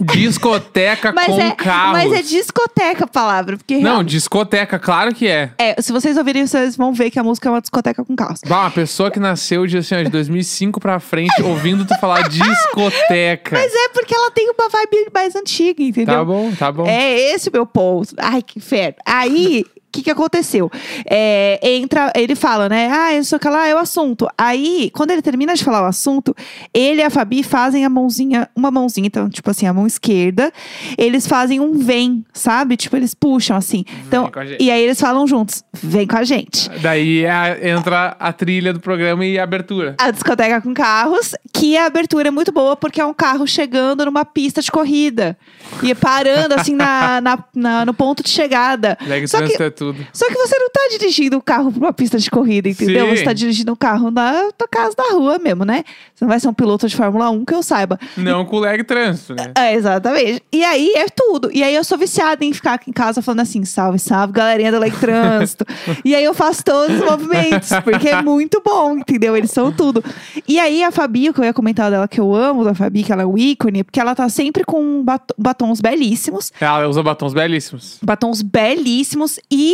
Discoteca 0.00 1.12
com 1.14 1.40
é, 1.40 1.52
carros. 1.52 1.92
mas 1.92 2.12
é 2.12 2.22
discoteca 2.22 3.04
a 3.04 3.06
palavra. 3.06 3.56
Porque 3.56 3.78
Não, 3.78 4.02
discoteca, 4.02 4.80
claro 4.80 5.14
que 5.14 5.28
é. 5.28 5.52
é, 5.56 5.80
se 5.80 5.92
vocês 5.92 6.16
ouvirem, 6.16 6.44
vocês 6.44 6.76
vão 6.76 6.92
ver 6.92 7.12
que 7.12 7.20
a 7.20 7.22
música 7.22 7.48
é 7.48 7.52
uma 7.52 7.60
discoteca 7.60 8.04
com 8.04 8.16
carros. 8.16 8.40
Bah, 8.48 8.62
uma 8.62 8.70
pessoa 8.72 9.12
que 9.12 9.20
nasceu 9.20 9.64
de, 9.64 9.78
assim, 9.78 9.94
ó, 9.94 10.02
de 10.02 10.10
2005 10.10 10.80
pra 10.80 10.98
frente, 10.98 11.40
ouvindo 11.40 11.84
tu 11.84 11.96
falar 12.00 12.26
discoteca. 12.28 13.56
Mas 13.56 13.72
é 13.72 13.88
porque 13.90 14.12
ela 14.12 14.32
tem 14.32 14.50
uma 14.50 14.68
vibe 14.68 15.08
mais 15.14 15.36
antiga, 15.36 15.80
entendeu? 15.80 16.16
Tá 16.16 16.24
bom, 16.24 16.52
tá 16.52 16.72
bom. 16.72 16.84
É 16.84 17.32
esse 17.32 17.48
o 17.48 17.52
meu 17.52 17.64
ponto. 17.64 18.12
Ai, 18.18 18.42
que 18.42 18.58
inferno. 18.58 18.96
Aí, 19.06 19.64
o 19.88 19.90
que, 19.90 20.02
que 20.02 20.10
aconteceu? 20.10 20.70
É, 21.06 21.58
entra, 21.62 22.12
ele 22.14 22.34
fala, 22.34 22.68
né? 22.68 22.88
Ah, 22.92 23.14
isso 23.14 23.38
que 23.38 23.48
lá 23.48 23.66
é 23.66 23.74
o 23.74 23.78
assunto. 23.78 24.28
Aí, 24.36 24.90
quando 24.94 25.10
ele 25.12 25.22
termina 25.22 25.54
de 25.54 25.64
falar 25.64 25.82
o 25.82 25.86
assunto, 25.86 26.34
ele 26.74 27.00
e 27.00 27.04
a 27.04 27.08
Fabi 27.10 27.42
fazem 27.42 27.84
a 27.84 27.88
mãozinha, 27.88 28.48
uma 28.54 28.70
mãozinha, 28.70 29.06
então, 29.06 29.28
tipo 29.30 29.50
assim, 29.50 29.66
a 29.66 29.72
mão 29.72 29.86
esquerda. 29.86 30.52
Eles 30.96 31.26
fazem 31.26 31.58
um 31.60 31.72
vem, 31.78 32.24
sabe? 32.34 32.76
Tipo, 32.76 32.96
eles 32.96 33.14
puxam 33.14 33.56
assim. 33.56 33.84
Então, 34.06 34.30
com 34.30 34.38
a 34.40 34.44
gente. 34.44 34.62
e 34.62 34.70
aí 34.70 34.82
eles 34.82 35.00
falam 35.00 35.26
juntos: 35.26 35.64
vem 35.72 36.06
com 36.06 36.16
a 36.16 36.24
gente. 36.24 36.68
Daí 36.80 37.24
é- 37.24 37.70
entra 37.70 38.14
a 38.20 38.32
trilha 38.32 38.72
do 38.72 38.80
programa 38.80 39.24
e 39.24 39.38
a 39.38 39.42
abertura. 39.42 39.94
A 39.98 40.10
discoteca 40.10 40.60
com 40.60 40.74
carros, 40.74 41.34
que 41.52 41.76
a 41.76 41.86
abertura 41.86 42.28
é 42.28 42.30
muito 42.30 42.52
boa 42.52 42.76
porque 42.76 43.00
é 43.00 43.04
um 43.06 43.14
carro 43.14 43.46
chegando 43.46 44.04
numa 44.04 44.24
pista 44.24 44.60
de 44.60 44.70
corrida. 44.70 45.36
E 45.82 45.94
parando 45.94 46.54
assim 46.54 46.74
na, 46.74 47.20
na- 47.20 47.44
na- 47.54 47.84
no 47.86 47.94
ponto 47.94 48.22
de 48.22 48.28
chegada. 48.28 48.96
Leg 49.06 49.26
Só 49.26 49.38
que 49.38 49.56
tudo. 49.78 50.06
Só 50.12 50.26
que 50.26 50.34
você 50.34 50.58
não 50.58 50.68
tá 50.70 50.80
dirigindo 50.90 51.36
o 51.38 51.42
carro 51.42 51.70
pra 51.72 51.80
uma 51.80 51.92
pista 51.92 52.18
de 52.18 52.30
corrida, 52.30 52.68
entendeu? 52.68 53.06
Sim. 53.08 53.16
Você 53.16 53.24
tá 53.24 53.32
dirigindo 53.32 53.72
um 53.72 53.76
carro 53.76 54.10
na 54.10 54.50
tua 54.56 54.68
casa 54.68 54.94
da 54.96 55.04
rua 55.12 55.38
mesmo, 55.38 55.64
né? 55.64 55.84
Você 56.14 56.24
não 56.24 56.28
vai 56.28 56.40
ser 56.40 56.48
um 56.48 56.52
piloto 56.54 56.88
de 56.88 56.96
Fórmula 56.96 57.30
1 57.30 57.44
que 57.44 57.54
eu 57.54 57.62
saiba. 57.62 57.98
Não 58.16 58.44
com 58.44 58.58
leg 58.58 58.82
trânsito, 58.84 59.34
né? 59.34 59.52
É, 59.56 59.74
exatamente. 59.74 60.42
E 60.52 60.64
aí 60.64 60.92
é 60.96 61.06
tudo. 61.08 61.50
E 61.52 61.62
aí 61.62 61.74
eu 61.74 61.84
sou 61.84 61.96
viciada 61.96 62.44
em 62.44 62.52
ficar 62.52 62.74
aqui 62.74 62.90
em 62.90 62.92
casa 62.92 63.22
falando 63.22 63.40
assim: 63.40 63.64
salve, 63.64 63.98
salve, 63.98 64.32
galerinha 64.32 64.72
do 64.72 64.78
Leg 64.78 64.94
Trânsito. 64.98 65.64
e 66.04 66.14
aí 66.14 66.24
eu 66.24 66.34
faço 66.34 66.64
todos 66.64 66.98
os 67.00 67.04
movimentos, 67.04 67.68
porque 67.84 68.08
é 68.08 68.20
muito 68.22 68.60
bom, 68.64 68.96
entendeu? 68.98 69.36
Eles 69.36 69.50
são 69.50 69.70
tudo. 69.72 70.02
E 70.46 70.58
aí 70.58 70.82
a 70.82 70.90
Fabi, 70.90 71.28
o 71.30 71.34
que 71.34 71.40
eu 71.40 71.44
ia 71.44 71.52
comentar 71.54 71.90
dela 71.90 72.08
que 72.08 72.20
eu 72.20 72.34
amo 72.34 72.64
da 72.64 72.74
Fabi, 72.74 73.02
que 73.04 73.12
ela 73.12 73.22
é 73.22 73.26
o 73.26 73.36
ícone, 73.38 73.84
porque 73.84 74.00
ela 74.00 74.14
tá 74.14 74.28
sempre 74.28 74.64
com 74.64 75.02
bat- 75.02 75.32
batons 75.38 75.80
belíssimos 75.80 76.52
Ela 76.60 76.88
usa 76.88 77.02
batons 77.02 77.32
belíssimos. 77.34 77.98
batons 78.02 78.42
belíssimos 78.42 79.38
e 79.50 79.67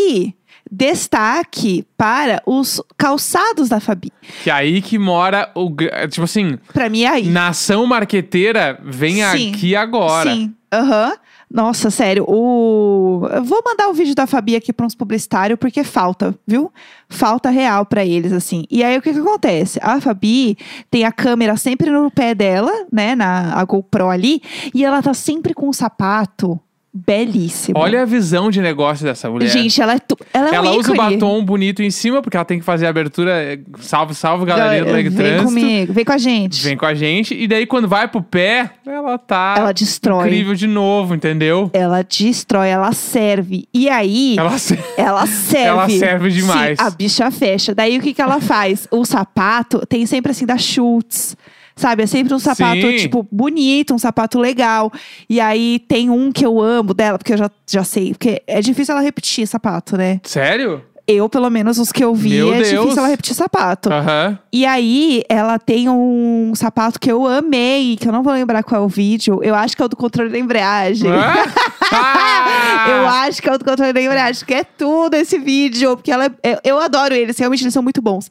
destaque 0.70 1.86
para 1.96 2.42
os 2.46 2.80
calçados 2.96 3.68
da 3.68 3.80
Fabi. 3.80 4.12
Que 4.42 4.50
é 4.50 4.52
aí 4.52 4.82
que 4.82 4.98
mora 4.98 5.50
o. 5.54 5.70
Tipo 6.10 6.22
assim, 6.24 6.58
Pra 6.72 6.88
mim 6.88 7.02
é 7.02 7.08
aí. 7.08 7.28
nação 7.28 7.86
marqueteira 7.86 8.78
vem 8.84 9.16
Sim. 9.16 9.50
aqui 9.50 9.76
agora. 9.76 10.32
Sim. 10.32 10.54
Aham. 10.72 11.12
Nossa, 11.52 11.88
sério, 11.88 12.24
o 12.26 13.28
eu 13.30 13.44
vou 13.44 13.62
mandar 13.64 13.88
o 13.88 13.92
vídeo 13.92 14.12
da 14.12 14.26
Fabi 14.26 14.56
aqui 14.56 14.72
para 14.72 14.86
uns 14.86 14.94
publicitários 14.94 15.56
porque 15.56 15.84
falta, 15.84 16.34
viu? 16.44 16.72
Falta 17.08 17.48
real 17.48 17.86
pra 17.86 18.04
eles 18.04 18.32
assim. 18.32 18.64
E 18.68 18.82
aí 18.82 18.98
o 18.98 19.02
que 19.02 19.12
que 19.12 19.20
acontece? 19.20 19.78
A 19.80 20.00
Fabi 20.00 20.56
tem 20.90 21.04
a 21.04 21.12
câmera 21.12 21.56
sempre 21.56 21.90
no 21.90 22.10
pé 22.10 22.34
dela, 22.34 22.72
né, 22.90 23.14
na 23.14 23.54
a 23.54 23.64
GoPro 23.64 24.08
ali, 24.08 24.42
e 24.74 24.84
ela 24.84 25.00
tá 25.00 25.14
sempre 25.14 25.54
com 25.54 25.68
um 25.68 25.72
sapato 25.72 26.58
belíssimo. 26.94 27.76
Olha 27.78 28.02
a 28.02 28.04
visão 28.04 28.50
de 28.50 28.60
negócio 28.60 29.04
dessa 29.04 29.28
mulher. 29.28 29.48
Gente, 29.48 29.82
ela 29.82 29.94
é 29.94 29.98
tu... 29.98 30.16
ela 30.32 30.48
é 30.48 30.52
um 30.52 30.54
ela 30.54 30.70
usa 30.76 30.92
o 30.92 30.96
batom 30.96 31.44
bonito 31.44 31.82
em 31.82 31.90
cima, 31.90 32.22
porque 32.22 32.36
ela 32.36 32.44
tem 32.44 32.58
que 32.60 32.64
fazer 32.64 32.86
a 32.86 32.90
abertura. 32.90 33.32
é, 33.32 33.58
Salve, 33.80 34.14
salve, 34.14 34.46
galerinha 34.46 34.84
do 34.84 34.92
Leg 34.92 35.08
Vem 35.08 35.16
Trânsito. 35.18 35.44
comigo, 35.44 35.92
vem 35.92 36.04
com 36.04 36.12
a 36.12 36.18
gente. 36.18 36.62
Vem 36.62 36.76
com 36.76 36.86
a 36.86 36.94
gente. 36.94 37.34
E 37.34 37.46
daí, 37.48 37.66
quando 37.66 37.88
vai 37.88 38.06
pro 38.06 38.22
pé, 38.22 38.70
ela 38.86 39.18
tá 39.18 39.56
Ela 39.58 39.72
destrói. 39.72 40.26
incrível 40.26 40.54
de 40.54 40.66
novo, 40.66 41.14
entendeu? 41.14 41.68
Ela 41.72 42.02
destrói, 42.02 42.68
ela 42.68 42.92
serve. 42.92 43.66
E 43.74 43.88
aí, 43.88 44.36
Ela 44.38 44.56
se- 44.58 44.78
ela 44.96 45.26
serve. 45.26 45.64
Ela 45.74 45.88
serve 45.88 46.30
demais. 46.30 46.78
Sim, 46.78 46.84
a 46.86 46.90
bicha 46.90 47.30
fecha. 47.30 47.74
Daí 47.74 47.98
o 47.98 48.00
que, 48.00 48.14
que 48.14 48.22
ela 48.22 48.40
faz? 48.40 48.86
O 48.90 49.04
sapato 49.04 49.84
tem 49.86 50.06
sempre 50.06 50.30
assim 50.30 50.46
da 50.46 50.56
Schultz. 50.56 51.36
Sabe? 51.76 52.04
É 52.04 52.06
sempre 52.06 52.32
um 52.32 52.38
sapato, 52.38 52.80
Sim. 52.80 52.96
tipo, 52.96 53.26
bonito, 53.30 53.94
um 53.94 53.98
sapato 53.98 54.38
legal. 54.38 54.92
E 55.28 55.40
aí 55.40 55.80
tem 55.88 56.08
um 56.08 56.30
que 56.30 56.46
eu 56.46 56.60
amo 56.60 56.94
dela, 56.94 57.18
porque 57.18 57.32
eu 57.32 57.38
já, 57.38 57.50
já 57.68 57.82
sei. 57.82 58.10
Porque 58.12 58.42
é 58.46 58.60
difícil 58.60 58.92
ela 58.94 59.02
repetir 59.02 59.46
sapato, 59.46 59.96
né? 59.96 60.20
Sério? 60.22 60.82
Eu, 61.06 61.28
pelo 61.28 61.50
menos, 61.50 61.78
os 61.78 61.92
que 61.92 62.02
eu 62.02 62.14
vi, 62.14 62.30
Meu 62.30 62.54
é 62.54 62.62
Deus. 62.62 62.68
difícil 62.70 62.98
ela 62.98 63.08
repetir 63.08 63.34
sapato. 63.34 63.92
Aham. 63.92 64.38
E 64.50 64.64
aí, 64.64 65.22
ela 65.28 65.58
tem 65.58 65.86
um 65.88 66.52
sapato 66.54 66.98
que 66.98 67.12
eu 67.12 67.26
amei, 67.26 67.96
que 68.00 68.08
eu 68.08 68.12
não 68.12 68.22
vou 68.22 68.32
lembrar 68.32 68.62
qual 68.62 68.82
é 68.82 68.84
o 68.84 68.88
vídeo. 68.88 69.38
Eu 69.42 69.54
acho 69.54 69.76
que 69.76 69.82
é 69.82 69.84
o 69.84 69.88
do 69.88 69.96
controle 69.96 70.30
da 70.30 70.38
embreagem. 70.38 71.10
Ah! 71.10 72.84
Eu 72.88 73.06
acho 73.08 73.40
que 73.40 73.48
é 73.48 73.52
o 73.54 73.58
do 73.58 73.64
controle 73.64 73.92
da 73.92 74.00
embreagem, 74.02 74.44
que 74.44 74.54
é 74.54 74.64
tudo 74.64 75.14
esse 75.14 75.38
vídeo, 75.38 75.96
porque 75.96 76.10
ela 76.10 76.26
é- 76.26 76.52
eu, 76.52 76.58
eu 76.64 76.78
adoro 76.78 77.14
eles, 77.14 77.38
realmente 77.38 77.62
eles 77.62 77.72
são 77.72 77.82
muito 77.82 78.02
bons. 78.02 78.30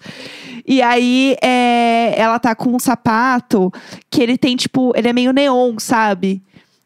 E 0.65 0.81
aí, 0.81 1.35
é, 1.41 2.13
ela 2.17 2.37
tá 2.39 2.53
com 2.55 2.75
um 2.75 2.79
sapato 2.79 3.71
que 4.11 4.21
ele 4.21 4.37
tem, 4.37 4.55
tipo, 4.55 4.93
ele 4.95 5.07
é 5.07 5.13
meio 5.13 5.31
neon, 5.33 5.75
sabe? 5.79 6.41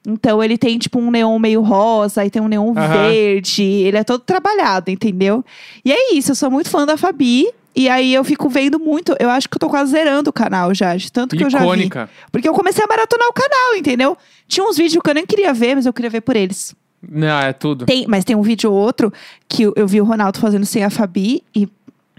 Então 0.09 0.41
ele 0.41 0.57
tem 0.57 0.79
tipo 0.79 0.97
um 0.99 1.11
neon 1.11 1.37
meio 1.37 1.61
rosa, 1.61 2.21
aí 2.21 2.29
tem 2.29 2.41
um 2.41 2.47
neon 2.47 2.71
Aham. 2.75 3.09
verde. 3.09 3.61
Ele 3.61 3.97
é 3.97 4.03
todo 4.05 4.21
trabalhado, 4.21 4.89
entendeu? 4.89 5.43
E 5.83 5.91
é 5.91 6.13
isso, 6.13 6.31
eu 6.31 6.35
sou 6.35 6.49
muito 6.49 6.69
fã 6.69 6.85
da 6.85 6.95
Fabi. 6.95 7.49
E 7.75 7.89
aí 7.89 8.13
eu 8.13 8.23
fico 8.23 8.49
vendo 8.49 8.79
muito. 8.79 9.15
Eu 9.19 9.29
acho 9.29 9.47
que 9.49 9.55
eu 9.55 9.59
tô 9.59 9.69
quase 9.69 9.91
zerando 9.91 10.29
o 10.29 10.33
canal 10.33 10.73
já, 10.73 10.95
de 10.95 11.11
tanto 11.11 11.35
que 11.35 11.43
eu 11.43 11.49
já 11.49 11.59
vi. 11.59 11.65
Icônica. 11.65 12.09
Porque 12.31 12.47
eu 12.47 12.53
comecei 12.53 12.83
a 12.83 12.87
maratonar 12.87 13.27
o 13.27 13.33
canal, 13.33 13.75
entendeu? 13.75 14.17
Tinha 14.47 14.65
uns 14.65 14.77
vídeos 14.77 15.03
que 15.03 15.09
eu 15.09 15.13
nem 15.13 15.25
queria 15.25 15.53
ver, 15.53 15.75
mas 15.75 15.85
eu 15.85 15.93
queria 15.93 16.09
ver 16.09 16.21
por 16.21 16.35
eles. 16.35 16.73
Não, 17.07 17.39
é 17.39 17.53
tudo. 17.53 17.85
Tem, 17.85 18.07
mas 18.07 18.23
tem 18.23 18.35
um 18.35 18.41
vídeo 18.41 18.71
ou 18.71 18.77
outro 18.77 19.13
que 19.47 19.63
eu, 19.63 19.73
eu 19.75 19.85
vi 19.85 20.01
o 20.01 20.05
Ronaldo 20.05 20.39
fazendo 20.39 20.65
sem 20.65 20.83
a 20.83 20.89
Fabi 20.89 21.43
e 21.53 21.67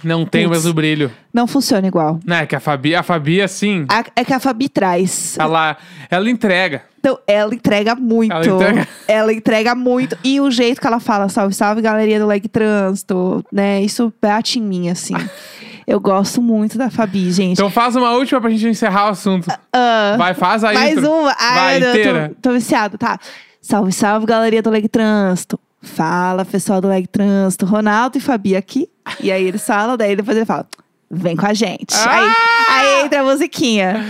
Não 0.04 0.24
tem 0.26 0.46
o 0.46 0.48
Putz. 0.48 0.62
mesmo 0.64 0.74
brilho. 0.74 1.10
não 1.32 1.46
funciona 1.46 1.86
igual. 1.86 2.18
Né, 2.24 2.46
que 2.46 2.54
a 2.56 2.60
Fabi, 2.60 2.94
a 2.94 3.02
Fabi 3.02 3.40
assim, 3.42 3.84
A- 3.88 4.04
é 4.16 4.24
que 4.24 4.32
a 4.32 4.40
Fabi 4.40 4.68
traz. 4.68 5.36
ela, 5.38 5.76
ela 6.10 6.30
entrega. 6.30 6.82
Então, 7.00 7.18
ela 7.26 7.54
entrega 7.54 7.94
muito. 7.94 8.32
Ela 8.32 8.46
entrega. 8.46 8.88
Ela 9.06 9.32
entrega 9.32 9.74
muito. 9.74 10.18
E 10.24 10.40
o 10.40 10.50
jeito 10.50 10.80
que 10.80 10.86
ela 10.86 10.98
fala, 11.00 11.28
salve, 11.28 11.54
salve, 11.54 11.80
galeria 11.80 12.18
do 12.18 12.26
Leg 12.26 12.46
Trânsito, 12.48 13.44
né? 13.52 13.80
Isso 13.82 14.12
bate 14.20 14.58
em 14.58 14.62
mim, 14.62 14.88
assim. 14.90 15.14
Eu 15.86 15.98
gosto 16.00 16.42
muito 16.42 16.76
da 16.76 16.90
Fabi, 16.90 17.30
gente. 17.30 17.52
Então 17.52 17.70
faz 17.70 17.96
uma 17.96 18.10
última 18.12 18.40
pra 18.42 18.50
gente 18.50 18.66
encerrar 18.68 19.06
o 19.06 19.08
assunto. 19.10 19.48
Ah, 19.72 20.16
Vai, 20.18 20.34
faz 20.34 20.62
a 20.62 20.72
mais 20.72 20.98
intro. 20.98 21.10
uma. 21.10 21.34
Ai, 21.38 21.54
Vai, 21.54 21.80
meu 21.80 21.92
Deus, 21.92 21.98
inteira. 22.06 22.28
tô, 22.42 22.48
tô 22.50 22.52
viciada, 22.52 22.98
tá. 22.98 23.18
Salve, 23.62 23.90
salve, 23.92 24.26
galeria 24.26 24.60
do 24.62 24.68
Leg 24.68 24.86
Trânsito. 24.88 25.58
Fala, 25.80 26.44
pessoal 26.44 26.80
do 26.82 26.88
Leg 26.88 27.06
Trânsito. 27.06 27.64
Ronaldo 27.64 28.18
e 28.18 28.20
Fabi 28.20 28.54
aqui. 28.56 28.86
E 29.20 29.32
aí 29.32 29.44
eles 29.44 29.64
falam, 29.66 29.96
daí 29.96 30.14
depois 30.16 30.36
ele 30.36 30.46
fala, 30.46 30.66
vem 31.10 31.36
com 31.36 31.46
a 31.46 31.54
gente. 31.54 31.94
Ah! 31.94 32.10
Aí, 32.10 32.30
aí 32.68 33.04
entra 33.04 33.20
a 33.20 33.24
musiquinha. 33.24 34.04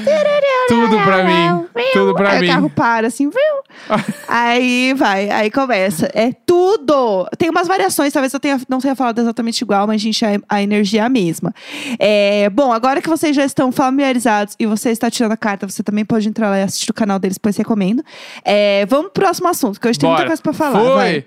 Tudo 0.69 0.99
pra 1.00 1.25
mim. 1.25 1.67
Tudo 1.93 2.15
pra 2.15 2.31
aí 2.33 2.41
mim. 2.41 2.49
o 2.49 2.53
carro 2.53 2.71
para 2.71 3.07
assim, 3.07 3.31
viu? 3.31 3.97
aí 4.27 4.93
vai, 4.95 5.31
aí 5.31 5.50
começa. 5.50 6.11
É 6.12 6.33
tudo! 6.45 7.27
Tem 7.38 7.49
umas 7.49 7.69
variações, 7.69 8.12
talvez 8.12 8.35
eu 8.35 8.41
tenha, 8.41 8.61
não 8.69 8.79
tenha 8.81 8.95
falado 8.95 9.19
exatamente 9.21 9.62
igual, 9.62 9.87
mas, 9.87 10.00
gente, 10.00 10.25
a, 10.25 10.41
a 10.49 10.62
energia 10.62 11.03
é 11.03 11.05
a 11.05 11.09
mesma. 11.09 11.55
É, 11.99 12.50
bom, 12.50 12.73
agora 12.73 13.00
que 13.00 13.09
vocês 13.09 13.35
já 13.35 13.45
estão 13.45 13.71
familiarizados 13.71 14.55
e 14.59 14.67
você 14.67 14.91
está 14.91 15.11
tirando 15.11 15.33
a 15.33 15.37
carta, 15.37 15.69
você 15.69 15.83
também 15.83 16.05
pode 16.05 16.29
entrar 16.29 16.50
lá 16.50 16.59
e 16.59 16.62
assistir 16.62 16.91
o 16.91 16.95
canal 16.95 17.19
deles, 17.19 17.37
depois 17.37 17.57
recomendo. 17.57 18.03
É, 18.45 18.85
vamos 18.87 19.12
pro 19.12 19.23
próximo 19.23 19.49
assunto, 19.49 19.81
que 19.81 19.88
hoje 19.88 19.99
tem 19.99 20.09
muita 20.09 20.25
Bora. 20.25 20.31
coisa 20.31 20.43
pra 20.43 20.53
falar. 20.53 20.81
Foi! 20.81 20.95
vai. 20.95 21.25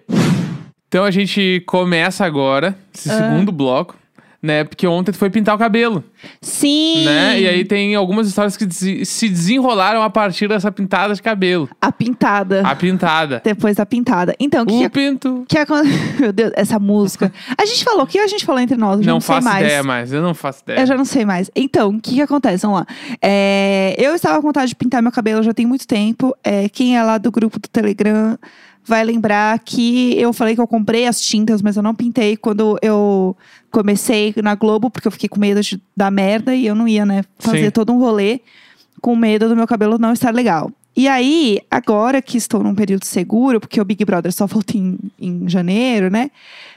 Então 0.92 1.06
a 1.06 1.12
gente 1.12 1.64
começa 1.66 2.26
agora, 2.26 2.78
esse 2.94 3.10
Ah. 3.10 3.16
segundo 3.18 3.50
bloco, 3.50 3.96
né? 4.44 4.66
Porque 4.66 4.86
ontem 4.86 5.14
tu 5.14 5.18
foi 5.18 5.30
pintar 5.30 5.56
o 5.56 5.58
cabelo, 5.58 6.04
Sim! 6.42 7.06
né? 7.06 7.40
E 7.40 7.48
aí 7.48 7.64
tem 7.64 7.96
algumas 7.96 8.28
histórias 8.28 8.58
que 8.58 8.68
se 9.06 9.30
desenrolaram 9.30 10.04
a 10.04 10.10
partir 10.10 10.50
dessa 10.50 10.70
pintada 10.70 11.14
de 11.14 11.22
cabelo. 11.22 11.70
A 11.80 11.94
pintada. 11.94 12.62
A 12.68 12.76
pintada. 12.76 13.42
Depois 13.42 13.78
da 13.78 13.86
pintada. 13.86 14.36
Então, 14.38 14.64
o 14.64 14.68
que, 14.68 14.86
O 14.86 14.90
pinto. 14.90 15.46
que? 15.48 15.56
Meu 16.20 16.34
Deus, 16.34 16.52
essa 16.58 16.78
música. 16.78 17.32
A 17.58 17.66
gente 17.66 17.86
falou, 17.86 18.04
o 18.04 18.08
que 18.08 18.20
a 18.20 18.28
gente 18.28 18.44
falou 18.44 18.60
entre 18.60 18.76
nós? 18.76 19.00
Eu 19.00 19.06
Não, 19.06 19.14
não 19.14 19.22
faço 19.22 19.48
mais. 19.48 19.64
ideia 19.66 19.84
mais, 19.84 20.12
eu 20.12 20.22
não 20.22 20.34
faço 20.34 20.62
ideia. 20.64 20.82
Eu 20.82 20.86
já 20.88 20.98
não 20.98 21.06
sei 21.06 21.24
mais. 21.24 21.50
Então, 21.56 21.88
o 21.92 22.02
que 22.02 22.16
que 22.16 22.22
acontece? 22.22 22.64
Vamos 22.64 22.80
lá. 22.82 22.88
É, 23.22 23.96
eu 23.98 24.14
estava 24.14 24.42
com 24.42 24.48
vontade 24.48 24.68
de 24.68 24.76
pintar 24.76 25.02
meu 25.02 25.12
cabelo 25.14 25.42
já 25.42 25.54
tem 25.54 25.66
muito 25.66 25.88
tempo. 25.88 26.36
É, 26.44 26.68
quem 26.68 26.98
é 26.98 27.02
lá 27.04 27.18
do 27.18 27.32
grupo 27.32 27.58
do 27.60 27.70
Telegram 27.70 28.38
vai 28.86 29.04
lembrar 29.04 29.58
que 29.60 30.18
eu 30.20 30.34
falei 30.34 30.56
que 30.56 30.62
eu 30.62 30.68
comprei 30.68 31.08
as 31.08 31.22
tintas, 31.22 31.62
mas 31.62 31.78
eu 31.78 31.84
não 31.84 31.94
pintei 31.94 32.36
quando 32.36 32.78
eu 32.82 33.36
comecei 33.70 34.34
na 34.44 34.56
Globo, 34.56 34.90
porque 34.90 35.08
eu 35.08 35.12
fiquei 35.12 35.30
com 35.30 35.40
medo 35.40 35.62
de 35.62 35.82
dar 35.96 36.12
merda 36.12 36.56
e 36.56 36.66
eu 36.66 36.76
não 36.76 36.88
ia, 36.88 37.06
né, 37.06 37.24
fazer 37.40 37.66
Sim. 37.66 37.72
todo 37.72 37.94
um 37.94 38.00
rolê 38.00 38.42
com 39.02 39.16
medo 39.16 39.48
do 39.48 39.56
meu 39.56 39.68
cabelo 39.68 39.98
não 39.98 40.14
estar 40.14 40.34
legal. 40.34 40.72
E 40.96 41.08
aí, 41.08 41.62
agora 41.72 42.22
que 42.22 42.38
estou 42.38 42.62
num 42.62 42.76
período 42.76 43.06
seguro, 43.06 43.60
porque 43.60 43.80
o 43.80 43.86
Big 43.86 44.04
Brother 44.04 44.32
só 44.34 44.46
volta 44.46 44.78
em, 44.78 44.98
em 45.20 45.48
janeiro, 45.48 46.10
né? 46.10 46.30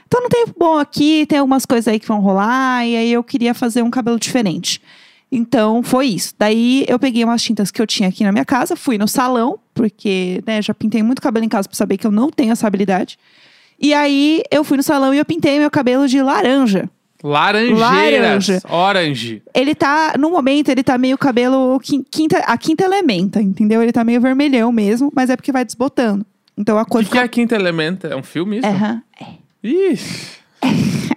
Tô 0.09 0.21
num 0.21 0.29
tempo 0.29 0.53
bom 0.57 0.77
aqui, 0.77 1.25
tem 1.25 1.39
algumas 1.39 1.65
coisas 1.65 1.87
aí 1.87 1.99
que 1.99 2.07
vão 2.07 2.21
rolar, 2.21 2.85
e 2.87 2.95
aí 2.95 3.11
eu 3.11 3.23
queria 3.23 3.53
fazer 3.53 3.81
um 3.81 3.89
cabelo 3.89 4.17
diferente. 4.17 4.81
Então, 5.29 5.83
foi 5.83 6.07
isso. 6.07 6.33
Daí, 6.39 6.85
eu 6.87 6.97
peguei 6.97 7.25
umas 7.25 7.43
tintas 7.43 7.71
que 7.71 7.81
eu 7.81 7.87
tinha 7.87 8.07
aqui 8.07 8.23
na 8.23 8.31
minha 8.31 8.45
casa, 8.45 8.75
fui 8.75 8.97
no 8.97 9.07
salão, 9.07 9.59
porque, 9.75 10.41
né, 10.47 10.59
já 10.61 10.73
pintei 10.73 11.03
muito 11.03 11.21
cabelo 11.21 11.45
em 11.45 11.49
casa 11.49 11.67
pra 11.69 11.77
saber 11.77 11.97
que 11.97 12.07
eu 12.07 12.11
não 12.11 12.31
tenho 12.31 12.51
essa 12.53 12.65
habilidade. 12.65 13.19
E 13.79 13.93
aí, 13.93 14.41
eu 14.49 14.63
fui 14.63 14.77
no 14.77 14.81
salão 14.83 15.13
e 15.13 15.17
eu 15.19 15.25
pintei 15.25 15.59
meu 15.59 15.69
cabelo 15.69 16.07
de 16.07 16.19
laranja. 16.21 16.89
Laranjeiras. 17.23 17.79
Laranja. 18.47 18.61
Orange. 18.69 19.43
Ele 19.53 19.75
tá, 19.75 20.13
no 20.17 20.29
momento, 20.29 20.69
ele 20.69 20.83
tá 20.83 20.97
meio 20.97 21.17
cabelo 21.17 21.79
quin- 21.81 22.05
quinta, 22.09 22.37
a 22.39 22.57
quinta 22.57 22.83
elementa, 22.85 23.41
entendeu? 23.41 23.81
Ele 23.83 23.91
tá 23.91 24.03
meio 24.03 24.21
vermelhão 24.21 24.71
mesmo, 24.71 25.11
mas 25.15 25.29
é 25.29 25.35
porque 25.35 25.51
vai 25.51 25.65
desbotando. 25.65 26.25
Então 26.57 26.77
a 26.77 26.83
O 26.83 26.85
cor 26.85 27.03
que, 27.03 27.09
que 27.11 27.17
é 27.17 27.21
a 27.21 27.27
Quinta 27.27 27.53
Elemento? 27.55 28.07
É 28.07 28.15
um 28.15 28.23
filme 28.23 28.59
isso? 28.59 28.67
Aham. 28.67 29.01
Ixi. 29.63 30.27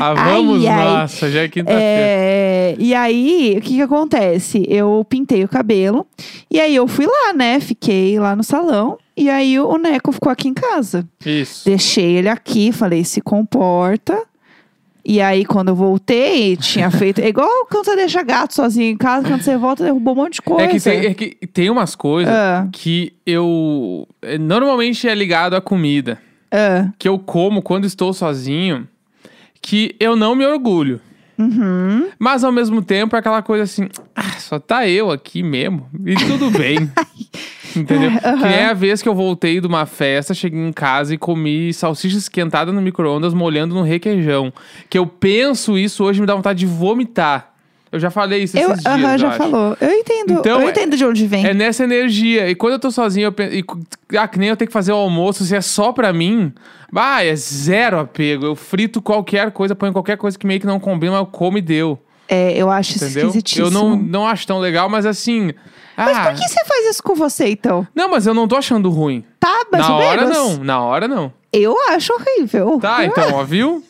ah, 0.00 0.14
vamos, 0.34 0.60
Ai, 0.64 0.66
ai. 0.68 0.84
nossa, 0.84 1.30
já 1.30 1.42
é 1.42 1.48
quinta-feira. 1.48 1.82
É, 1.84 2.76
e 2.78 2.94
aí, 2.94 3.54
o 3.58 3.60
que 3.62 3.74
que 3.76 3.82
acontece? 3.82 4.64
Eu 4.68 5.04
pintei 5.08 5.44
o 5.44 5.48
cabelo. 5.48 6.06
E 6.50 6.60
aí, 6.60 6.74
eu 6.74 6.86
fui 6.88 7.06
lá, 7.06 7.32
né? 7.34 7.60
Fiquei 7.60 8.18
lá 8.18 8.34
no 8.36 8.42
salão. 8.44 8.98
E 9.16 9.28
aí, 9.28 9.58
o 9.58 9.76
Neco 9.78 10.12
ficou 10.12 10.30
aqui 10.30 10.48
em 10.48 10.54
casa. 10.54 11.06
Isso. 11.24 11.64
Deixei 11.64 12.16
ele 12.16 12.28
aqui, 12.28 12.70
falei, 12.72 13.04
se 13.04 13.20
comporta. 13.20 14.20
E 15.04 15.22
aí, 15.22 15.44
quando 15.44 15.68
eu 15.68 15.74
voltei, 15.74 16.54
tinha 16.58 16.90
feito... 16.90 17.20
É 17.22 17.28
igual 17.28 17.48
quando 17.70 17.86
você 17.86 17.96
deixa 17.96 18.22
gato 18.22 18.54
sozinho 18.54 18.90
em 18.92 18.96
casa. 18.96 19.26
Quando 19.26 19.40
você 19.42 19.56
volta, 19.56 19.82
derrubou 19.82 20.12
um 20.12 20.16
monte 20.18 20.34
de 20.34 20.42
coisa. 20.42 20.64
É 20.64 20.68
que, 20.68 20.80
tem, 20.80 21.06
é 21.06 21.14
que 21.14 21.46
tem 21.46 21.70
umas 21.70 21.94
coisas 21.94 22.32
Ah. 22.32 22.68
que 22.70 23.14
eu. 23.24 24.06
é, 24.20 24.36
Normalmente 24.36 25.08
é 25.08 25.14
ligado 25.14 25.54
à 25.54 25.60
comida. 25.62 26.18
Ah, 26.52 26.90
Que 26.98 27.08
eu 27.08 27.18
como 27.18 27.62
quando 27.62 27.86
estou 27.86 28.12
sozinho. 28.12 28.86
Que 29.60 29.94
eu 30.00 30.16
não 30.16 30.34
me 30.34 30.46
orgulho. 30.46 31.00
uhum. 31.38 32.08
Mas 32.18 32.42
ao 32.44 32.52
mesmo 32.52 32.82
tempo 32.82 33.14
é 33.16 33.18
aquela 33.18 33.42
coisa 33.42 33.64
assim. 33.64 33.88
Ah, 34.14 34.38
só 34.38 34.58
tá 34.58 34.88
eu 34.88 35.10
aqui 35.10 35.42
mesmo. 35.42 35.86
E 36.04 36.14
tudo 36.14 36.50
bem. 36.56 36.90
Entendeu? 37.76 38.10
Aham. 38.10 38.38
Que 38.38 38.44
nem 38.48 38.64
a 38.64 38.72
vez 38.72 39.02
que 39.02 39.08
eu 39.08 39.14
voltei 39.14 39.60
de 39.60 39.66
uma 39.66 39.86
festa, 39.86 40.32
cheguei 40.34 40.58
em 40.60 40.72
casa 40.72 41.14
e 41.14 41.18
comi 41.18 41.72
salsicha 41.72 42.16
esquentada 42.16 42.72
no 42.72 42.80
micro-ondas, 42.80 43.34
molhando 43.34 43.74
no 43.74 43.82
requeijão. 43.82 44.52
Que 44.88 44.98
eu 44.98 45.06
penso 45.06 45.76
isso 45.78 46.02
hoje 46.04 46.20
me 46.20 46.26
dá 46.26 46.34
vontade 46.34 46.60
de 46.60 46.66
vomitar. 46.66 47.54
Eu 47.90 47.98
já 47.98 48.10
falei 48.10 48.42
isso 48.42 48.56
Eu, 48.58 48.70
esses 48.72 48.82
dias, 48.82 48.94
aham, 48.94 49.18
já 49.18 49.28
acho. 49.28 49.38
falou. 49.38 49.76
Eu 49.80 49.90
entendo. 49.92 50.32
Então, 50.34 50.60
eu 50.60 50.68
é- 50.68 50.70
entendo 50.70 50.96
de 50.96 51.04
onde 51.04 51.26
vem. 51.26 51.46
É 51.46 51.54
nessa 51.54 51.84
energia. 51.84 52.48
E 52.50 52.54
quando 52.54 52.74
eu 52.74 52.78
tô 52.78 52.90
sozinho, 52.90 53.26
eu 53.26 53.32
penso. 53.32 53.54
E, 53.54 53.64
ah, 54.18 54.28
que 54.28 54.38
nem 54.38 54.48
eu 54.50 54.56
tenho 54.56 54.66
que 54.68 54.72
fazer 54.72 54.92
o 54.92 54.96
almoço, 54.96 55.44
se 55.44 55.54
é 55.56 55.60
só 55.60 55.92
pra 55.92 56.12
mim. 56.12 56.52
Ah, 56.94 57.24
é 57.24 57.34
zero 57.34 57.98
apego. 58.00 58.46
Eu 58.46 58.54
frito 58.56 59.00
qualquer 59.00 59.50
coisa, 59.52 59.74
ponho 59.74 59.92
qualquer 59.92 60.16
coisa 60.16 60.38
que 60.38 60.46
meio 60.46 60.60
que 60.60 60.66
não 60.66 60.78
combina, 60.80 61.12
mas 61.12 61.20
eu 61.20 61.26
como 61.26 61.56
e 61.58 61.62
deu. 61.62 61.98
É, 62.28 62.52
eu 62.54 62.70
acho 62.70 62.96
isso 62.96 63.04
Entendeu? 63.06 63.28
esquisitíssimo. 63.28 63.66
Eu 63.66 63.70
não, 63.70 63.96
não 63.96 64.26
acho 64.28 64.46
tão 64.46 64.58
legal, 64.58 64.88
mas 64.90 65.06
assim. 65.06 65.52
Mas 65.96 66.16
ah, 66.16 66.26
por 66.26 66.34
que 66.34 66.46
você 66.46 66.64
faz 66.66 66.86
isso 66.90 67.02
com 67.02 67.14
você, 67.14 67.48
então? 67.48 67.86
Não, 67.94 68.08
mas 68.10 68.26
eu 68.26 68.34
não 68.34 68.46
tô 68.46 68.54
achando 68.56 68.90
ruim. 68.90 69.24
Tá, 69.40 69.64
mais 69.72 69.86
Na 69.88 69.96
hora 69.96 70.20
menos. 70.26 70.36
não, 70.36 70.56
na 70.64 70.80
hora 70.82 71.08
não. 71.08 71.32
Eu 71.50 71.74
acho 71.88 72.12
horrível. 72.12 72.78
Tá, 72.80 73.04
então, 73.06 73.32
ó, 73.34 73.42
viu? 73.44 73.82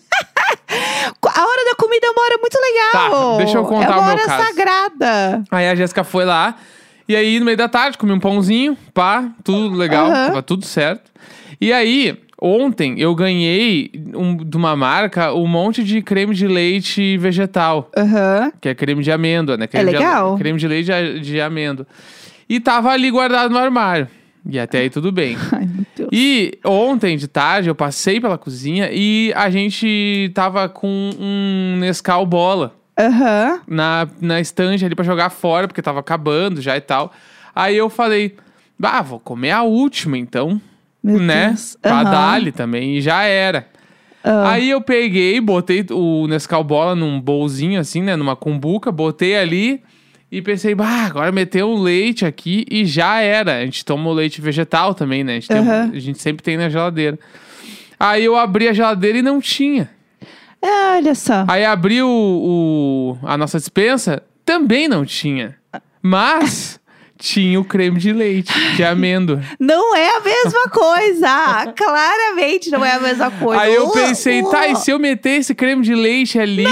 A 0.71 1.43
hora 1.47 1.65
da 1.65 1.75
comida 1.77 2.07
é 2.07 2.11
uma 2.11 2.23
hora 2.23 2.39
muito 2.39 2.59
legal. 2.61 3.31
Tá, 3.33 3.37
deixa 3.39 3.59
eu 3.59 3.65
contar 3.65 3.85
é 3.85 3.89
uma 3.91 3.99
o 4.01 4.05
meu 4.05 4.13
hora 4.15 4.27
caso. 4.27 4.45
sagrada. 4.47 5.45
Aí 5.51 5.69
a 5.69 5.75
Jéssica 5.75 6.05
foi 6.05 6.25
lá. 6.25 6.57
E 7.09 7.17
aí, 7.17 7.39
no 7.39 7.47
meio 7.47 7.57
da 7.57 7.69
tarde, 7.69 7.97
comi 7.97 8.13
um 8.13 8.21
pãozinho, 8.21 8.77
pá, 8.93 9.31
tudo 9.43 9.75
legal, 9.75 10.07
Aham. 10.09 10.27
tava 10.27 10.43
tudo 10.43 10.67
certo. 10.67 11.11
E 11.59 11.73
aí, 11.73 12.19
ontem, 12.41 13.01
eu 13.01 13.15
ganhei 13.15 13.91
um- 14.15 14.37
de 14.37 14.57
uma 14.59 14.77
marca 14.77 15.33
um 15.33 15.47
monte 15.47 15.83
de 15.83 16.03
creme 16.03 16.35
de 16.35 16.47
leite 16.47 17.17
vegetal, 17.17 17.91
Aham. 17.97 18.53
que 18.61 18.69
é 18.69 18.75
creme 18.75 19.03
de 19.03 19.11
amêndoa, 19.11 19.57
né? 19.57 19.67
Creme 19.67 19.89
de 19.91 19.97
am- 19.97 19.99
legal? 20.03 20.37
creme 20.37 20.59
de 20.59 20.69
leite 20.69 20.91
de, 20.93 21.21
de 21.21 21.41
amêndoa. 21.41 21.87
E 22.47 22.61
tava 22.61 22.91
ali 22.91 23.11
guardado 23.11 23.51
no 23.51 23.59
armário. 23.59 24.07
E 24.47 24.59
até 24.59 24.79
aí 24.81 24.91
tudo 24.91 25.11
bem. 25.11 25.35
Ai, 25.51 25.67
Deus. 26.11 26.23
E 26.23 26.59
ontem 26.65 27.17
de 27.17 27.29
tarde 27.29 27.69
eu 27.69 27.75
passei 27.75 28.21
pela 28.21 28.39
cozinha 28.39 28.89
e 28.93 29.33
a 29.37 29.51
gente 29.51 30.31
tava 30.35 30.69
com 30.69 31.11
um 31.19 31.77
Nescau 31.79 32.25
bola 32.27 32.75
Aham. 32.99 33.61
na, 33.67 34.09
na 34.21 34.41
estante 34.41 34.85
ali 34.85 34.95
pra 34.95 35.05
jogar 35.05 35.31
fora, 35.31 35.69
porque 35.69 35.83
tava 35.83 36.01
acabando 36.01 36.61
já 36.61 36.77
e 36.77 36.81
tal. 36.81 37.13
Aí 37.55 37.77
eu 37.77 37.89
falei, 37.89 38.37
ah, 38.83 39.03
vou 39.03 39.21
comer 39.21 39.51
a 39.51 39.63
última 39.63 40.17
então, 40.19 40.61
Meu 41.03 41.19
né? 41.21 41.49
Deus. 41.49 41.77
Pra 41.81 42.03
dar-lhe 42.03 42.53
também, 42.53 42.97
e 42.97 43.01
já 43.01 43.23
era. 43.23 43.67
Ah. 44.23 44.51
Aí 44.53 44.69
eu 44.71 44.81
peguei, 44.81 45.41
botei 45.41 45.85
o 45.91 46.27
Nescau 46.27 46.63
bola 46.65 46.95
num 46.95 47.21
bolzinho 47.21 47.81
assim, 47.81 48.03
né? 48.03 48.17
Numa 48.17 48.35
cumbuca, 48.37 48.91
botei 48.91 49.37
ali 49.37 49.83
e 50.31 50.43
pensei, 50.43 50.75
bah, 50.75 51.07
agora 51.07 51.33
meteu 51.33 51.71
o 51.71 51.81
leite 51.83 52.27
aqui 52.27 52.67
e 52.71 52.85
já 52.85 53.21
era. 53.21 53.59
A 53.59 53.65
gente 53.65 53.85
toma 53.85 54.11
o 54.11 54.13
leite 54.13 54.41
vegetal 54.41 54.95
também, 54.95 55.25
né? 55.25 55.33
A 55.33 55.35
gente, 55.37 55.49
tem- 55.49 55.59
a 55.69 55.99
gente 55.99 56.21
sempre 56.21 56.43
tem 56.43 56.57
na 56.57 56.69
geladeira. 56.69 57.19
Aí 57.99 58.25
eu 58.25 58.37
abri 58.37 58.69
a 58.69 58.73
geladeira 58.73 59.19
e 59.19 59.23
não 59.23 59.41
tinha. 59.41 59.89
Ah, 60.63 60.95
olha 60.97 61.15
só. 61.15 61.45
Aí 61.49 61.65
abri 61.65 62.03
o, 62.03 62.09
o- 62.09 63.19
a 63.27 63.37
nossa 63.39 63.59
dispensa, 63.59 64.23
também 64.45 64.87
não 64.89 65.05
tinha. 65.05 65.57
Mas 66.03 66.79
tinha 67.19 67.59
o 67.59 67.65
creme 67.65 67.99
de 67.99 68.13
leite, 68.13 68.53
de 68.77 68.85
amêndoa. 68.85 69.43
Não 69.59 69.97
é 69.97 70.17
a 70.17 70.21
mesma 70.21 70.69
coisa. 70.69 71.73
Claramente 71.77 72.71
não 72.71 72.85
é 72.85 72.93
a 72.93 73.01
mesma 73.01 73.31
coisa. 73.31 73.63
Aí 73.63 73.75
eu 73.75 73.89
pensei, 73.91 74.43
uh. 74.43 74.51
tá, 74.51 74.69
e 74.69 74.77
se 74.77 74.91
eu 74.91 74.99
meter 74.99 75.41
esse 75.41 75.55
creme 75.55 75.83
de 75.83 75.95
leite 75.95 76.39
ali? 76.39 76.65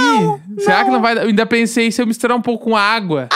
será 0.58 0.84
que 0.84 0.90
não 0.90 1.00
vai 1.00 1.14
dar? 1.14 1.22
Eu 1.22 1.28
ainda 1.28 1.46
pensei, 1.46 1.90
se 1.90 2.00
eu 2.00 2.06
misturar 2.06 2.36
um 2.36 2.42
pouco 2.42 2.64
com 2.66 2.76
água? 2.76 3.28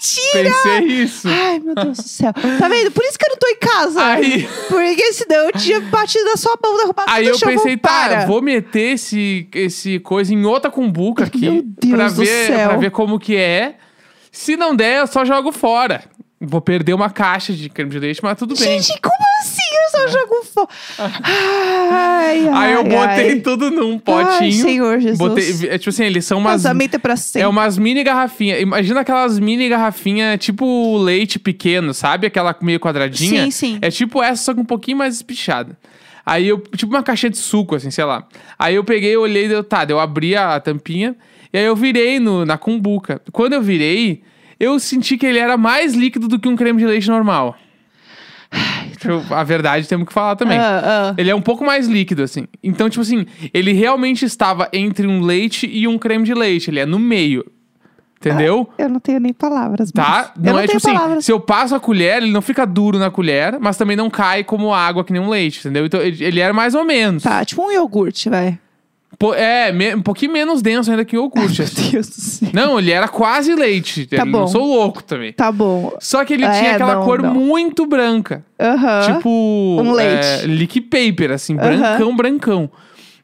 Mentira! 0.00 0.50
Pensei 0.54 0.86
isso. 1.02 1.28
Ai, 1.28 1.58
meu 1.58 1.74
Deus 1.74 1.98
do 1.98 2.02
céu. 2.08 2.32
Tá 2.32 2.68
vendo? 2.68 2.90
Por 2.90 3.04
isso 3.04 3.18
que 3.18 3.24
eu 3.26 3.30
não 3.30 3.36
tô 3.36 3.46
em 3.48 3.56
casa. 3.56 4.02
Aí- 4.04 4.48
Porque 4.68 5.12
senão 5.12 5.36
eu 5.46 5.52
tinha 5.52 5.80
batido 5.80 6.24
na 6.24 6.36
sua 6.36 6.56
mão, 6.62 6.76
derrubado 6.78 7.10
Aí 7.12 7.26
eu 7.26 7.36
chão. 7.38 7.48
pensei, 7.48 7.76
tá, 7.76 8.24
vou 8.26 8.40
meter 8.40 8.94
esse, 8.94 9.46
esse 9.54 9.98
coisa 10.00 10.32
em 10.32 10.44
outra 10.44 10.70
cumbuca 10.70 11.24
aqui. 11.24 11.40
Meu 11.40 11.62
Deus 11.64 11.94
pra 11.94 12.08
do 12.08 12.14
ver, 12.24 12.46
céu. 12.46 12.68
Pra 12.70 12.78
ver 12.78 12.90
como 12.90 13.18
que 13.18 13.36
é. 13.36 13.76
Se 14.32 14.56
não 14.56 14.74
der, 14.74 15.00
eu 15.00 15.06
só 15.06 15.24
jogo 15.24 15.52
fora. 15.52 16.02
Vou 16.42 16.60
perder 16.62 16.94
uma 16.94 17.10
caixa 17.10 17.52
de 17.52 17.68
creme 17.68 17.90
de 17.90 17.98
leite, 17.98 18.20
mas 18.22 18.38
tudo 18.38 18.54
bem. 18.54 18.80
Gente, 18.80 18.98
como 19.02 19.14
assim? 19.42 19.60
Eu 19.84 19.90
só 19.90 20.08
jogo 20.18 20.44
fora. 20.44 20.68
Ai, 20.98 22.48
ai, 22.48 22.48
Aí 22.52 22.72
eu 22.72 22.84
botei 22.84 23.30
ai. 23.32 23.40
tudo 23.40 23.70
num 23.70 23.92
Ai, 23.92 23.98
potinho. 23.98 24.52
Senhor 24.62 25.00
Jesus. 25.00 25.18
botei, 25.18 25.68
é, 25.68 25.76
tipo 25.76 25.90
assim, 25.90 26.04
eles 26.04 26.24
são 26.24 26.38
umas. 26.38 26.52
Casamento 26.52 26.94
é 26.94 26.98
pra 26.98 27.14
sempre. 27.16 27.42
É 27.42 27.46
umas 27.46 27.76
mini 27.76 28.02
garrafinhas. 28.02 28.58
Imagina 28.62 29.00
aquelas 29.00 29.38
mini 29.38 29.68
garrafinhas, 29.68 30.38
tipo 30.38 30.96
leite 30.96 31.38
pequeno, 31.38 31.92
sabe? 31.92 32.26
Aquela 32.26 32.56
meio 32.62 32.80
quadradinha. 32.80 33.44
Sim, 33.44 33.50
sim. 33.50 33.78
É 33.82 33.90
tipo 33.90 34.22
essa, 34.22 34.42
só 34.44 34.54
que 34.54 34.60
um 34.60 34.64
pouquinho 34.64 34.96
mais 34.96 35.16
espichada. 35.16 35.76
Aí 36.24 36.48
eu, 36.48 36.58
tipo 36.74 36.90
uma 36.94 37.02
caixinha 37.02 37.28
de 37.30 37.38
suco, 37.38 37.74
assim, 37.74 37.90
sei 37.90 38.04
lá. 38.04 38.26
Aí 38.58 38.76
eu 38.76 38.84
peguei, 38.84 39.14
olhei, 39.14 39.46
deu, 39.46 39.62
tá, 39.62 39.84
eu 39.86 40.00
abri 40.00 40.34
a 40.34 40.58
tampinha. 40.58 41.14
E 41.52 41.58
aí 41.58 41.64
eu 41.64 41.76
virei 41.76 42.18
no, 42.18 42.46
na 42.46 42.56
cumbuca. 42.56 43.20
Quando 43.30 43.52
eu 43.52 43.60
virei, 43.62 44.22
eu 44.60 44.78
senti 44.78 45.16
que 45.16 45.26
ele 45.26 45.38
era 45.38 45.56
mais 45.56 45.94
líquido 45.94 46.28
do 46.28 46.38
que 46.38 46.48
um 46.48 46.54
creme 46.54 46.78
de 46.78 46.86
leite 46.86 47.08
normal. 47.08 47.56
Eu- 49.04 49.24
a 49.34 49.42
verdade 49.44 49.88
temos 49.88 50.06
que 50.06 50.12
falar 50.12 50.36
também. 50.36 50.58
Ah, 50.58 51.10
ah. 51.10 51.14
Ele 51.16 51.30
é 51.30 51.34
um 51.34 51.40
pouco 51.40 51.64
mais 51.64 51.86
líquido, 51.86 52.22
assim. 52.22 52.46
Então, 52.62 52.90
tipo 52.90 53.00
assim, 53.00 53.24
ele 53.54 53.72
realmente 53.72 54.24
estava 54.24 54.68
entre 54.72 55.06
um 55.06 55.22
leite 55.22 55.66
e 55.72 55.88
um 55.88 55.96
creme 55.96 56.24
de 56.24 56.34
leite. 56.34 56.68
Ele 56.70 56.80
é 56.80 56.84
no 56.86 56.98
meio. 56.98 57.44
Entendeu? 58.18 58.68
Eu 58.76 58.90
não 58.90 59.00
tenho 59.00 59.18
nem 59.18 59.32
palavras. 59.32 59.90
Tá? 59.90 60.32
mas- 60.36 60.46
eu 60.46 60.52
não 60.52 60.58
é 60.60 60.66
tenho 60.66 60.78
tipo 60.78 60.86
assim, 60.88 60.94
palavras. 60.98 61.24
se 61.24 61.32
eu 61.32 61.40
passo 61.40 61.74
a 61.74 61.80
colher, 61.80 62.22
ele 62.22 62.30
não 62.30 62.42
fica 62.42 62.66
duro 62.66 62.98
na 62.98 63.10
colher, 63.10 63.56
mas 63.58 63.78
também 63.78 63.96
não 63.96 64.10
cai 64.10 64.44
como 64.44 64.74
água 64.74 65.02
que 65.02 65.10
nem 65.10 65.22
um 65.22 65.30
leite, 65.30 65.60
entendeu? 65.60 65.86
Então 65.86 65.98
ele 66.02 66.22
ele 66.22 66.38
era 66.40 66.52
mais 66.52 66.74
ou 66.74 66.84
menos. 66.84 67.22
Tá, 67.22 67.42
tipo 67.46 67.62
um 67.66 67.72
iogurte, 67.72 68.28
vai. 68.28 68.58
Po- 69.18 69.34
é, 69.34 69.70
me- 69.72 69.94
um 69.96 70.00
pouquinho 70.02 70.32
menos 70.32 70.62
denso 70.62 70.90
ainda 70.90 71.04
que 71.04 71.16
o 71.16 71.20
iogurte. 71.22 71.62
assim. 71.62 71.82
Meu 71.82 71.90
Deus 71.92 72.06
do 72.08 72.12
céu. 72.20 72.48
Não, 72.52 72.78
ele 72.78 72.90
era 72.90 73.06
quase 73.08 73.54
leite. 73.54 74.06
Tá 74.06 74.18
Eu 74.18 74.26
bom. 74.26 74.40
Não 74.40 74.48
sou 74.48 74.64
louco 74.64 75.02
também. 75.02 75.32
Tá 75.32 75.50
bom. 75.52 75.92
Só 76.00 76.24
que 76.24 76.32
ele 76.34 76.44
É, 76.44 76.50
tinha 76.58 76.74
aquela 76.74 76.94
não, 76.94 77.04
cor 77.04 77.20
não. 77.22 77.34
muito 77.34 77.84
branca. 77.86 78.44
Aham. 78.58 79.14
Tipo. 79.16 79.28
Um 79.82 79.92
leite. 79.92 80.24
É, 80.26 80.42
lick 80.46 80.80
paper, 80.80 81.32
assim, 81.32 81.54
Aham. 81.58 81.62
brancão, 81.78 82.16
brancão. 82.16 82.70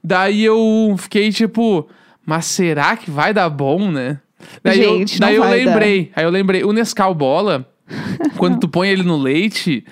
Daí 0.04 0.44
eu 0.44 0.94
fiquei 0.98 1.30
tipo, 1.32 1.88
mas 2.24 2.44
será 2.46 2.96
que 2.96 3.10
vai 3.10 3.32
dar 3.32 3.48
bom, 3.48 3.90
né? 3.90 4.18
Daí 4.62 4.76
Gente, 4.82 5.14
eu, 5.14 5.20
não 5.20 5.26
daí 5.26 5.36
eu 5.36 5.42
vai 5.42 5.64
dar. 5.64 5.70
lembrei. 5.72 6.10
Aí 6.14 6.24
eu 6.24 6.30
lembrei, 6.30 6.62
o 6.64 6.72
Nescau 6.72 7.14
Bola, 7.14 7.66
quando 8.36 8.58
tu 8.60 8.68
põe 8.68 8.88
ele 8.90 9.02
no 9.02 9.16
leite. 9.16 9.84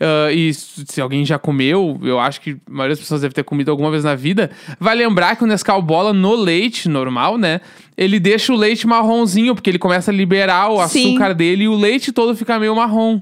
Ah, 0.00 0.32
e 0.32 0.52
se 0.54 1.00
alguém 1.00 1.24
já 1.24 1.38
comeu, 1.38 1.98
eu 2.02 2.18
acho 2.18 2.40
que 2.40 2.52
a 2.52 2.70
maioria 2.70 2.94
das 2.94 3.00
pessoas 3.00 3.20
deve 3.20 3.34
ter 3.34 3.42
comido 3.42 3.70
alguma 3.70 3.90
vez 3.90 4.04
na 4.04 4.14
vida, 4.14 4.50
vai 4.78 4.94
lembrar 4.94 5.36
que 5.36 5.44
o 5.44 5.46
Nescau 5.46 5.82
Bola 5.82 6.12
no 6.12 6.34
leite 6.34 6.88
normal, 6.88 7.36
né? 7.36 7.60
Ele 7.96 8.20
deixa 8.20 8.52
o 8.52 8.56
leite 8.56 8.86
marronzinho, 8.86 9.54
porque 9.54 9.68
ele 9.68 9.78
começa 9.78 10.10
a 10.10 10.14
liberar 10.14 10.70
o 10.70 10.86
Sim. 10.86 11.10
açúcar 11.10 11.34
dele 11.34 11.64
e 11.64 11.68
o 11.68 11.74
leite 11.74 12.12
todo 12.12 12.36
fica 12.36 12.58
meio 12.58 12.76
marrom. 12.76 13.20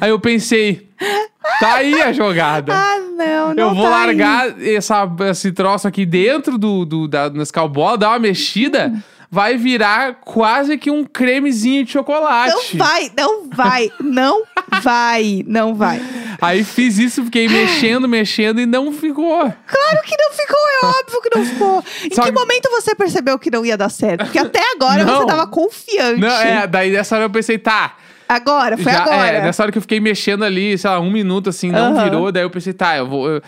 Aí 0.00 0.10
eu 0.10 0.20
pensei, 0.20 0.88
tá 1.58 1.76
aí 1.76 2.00
a 2.00 2.12
jogada. 2.12 2.72
Ah, 2.84 2.98
não, 3.16 3.54
não 3.54 3.68
eu 3.68 3.74
vou 3.74 3.84
tá 3.84 4.00
aí. 4.00 4.06
largar 4.06 4.62
essa, 4.62 5.08
esse 5.30 5.52
troço 5.52 5.86
aqui 5.86 6.04
dentro 6.04 6.58
do, 6.58 6.84
do, 6.84 7.08
da, 7.08 7.28
do 7.28 7.38
Nescau 7.38 7.68
Bola, 7.68 7.96
dar 7.96 8.08
uma 8.10 8.18
mexida, 8.18 8.92
vai 9.34 9.56
virar 9.56 10.14
quase 10.20 10.78
que 10.78 10.92
um 10.92 11.04
cremezinho 11.04 11.84
de 11.84 11.90
chocolate. 11.90 12.54
Não 12.54 12.78
vai, 12.78 13.10
não 13.16 13.48
vai, 13.50 13.90
não 14.00 14.42
vai, 14.80 15.44
não 15.44 15.74
vai. 15.74 16.00
Aí 16.40 16.62
fiz 16.62 16.98
isso, 16.98 17.24
fiquei 17.24 17.48
mexendo, 17.48 18.06
mexendo 18.08 18.60
e 18.60 18.66
não 18.66 18.92
ficou. 18.92 19.40
Claro 19.40 20.02
que 20.04 20.16
não 20.16 20.32
ficou, 20.32 20.58
é 20.82 20.86
óbvio 20.86 21.20
que 21.20 21.36
não 21.36 21.44
ficou. 21.44 21.84
Em 22.04 22.14
Só 22.14 22.22
que 22.22 22.28
que- 22.32 22.38
momento 22.38 22.70
você 22.70 22.94
percebeu 22.94 23.36
que 23.36 23.50
não 23.50 23.66
ia 23.66 23.76
dar 23.76 23.88
certo? 23.88 24.24
Porque 24.24 24.38
até 24.38 24.60
agora 24.72 25.02
Não. 25.04 25.18
você 25.22 25.26
tava 25.26 25.46
confiante. 25.48 26.20
Não, 26.20 26.28
é, 26.30 26.64
daí 26.68 26.92
nessa 26.92 27.16
hora 27.16 27.24
eu 27.24 27.30
pensei, 27.30 27.58
tá. 27.58 27.96
Agora, 28.28 28.76
foi 28.78 28.92
já, 28.92 29.02
agora. 29.02 29.26
É, 29.26 29.42
nessa 29.42 29.64
hora 29.64 29.72
que 29.72 29.78
eu 29.78 29.82
fiquei 29.82 29.98
mexendo 29.98 30.44
ali, 30.44 30.78
sei 30.78 30.88
lá, 30.90 31.00
um 31.00 31.10
minuto 31.10 31.50
assim, 31.50 31.72
não 31.72 31.92
Aham. 31.92 32.04
virou, 32.04 32.30
daí 32.32 32.44
eu 32.44 32.50
pensei, 32.50 32.72
tá, 32.72 32.96
eu 32.96 33.06
vou. 33.08 33.28
eu 33.28 33.42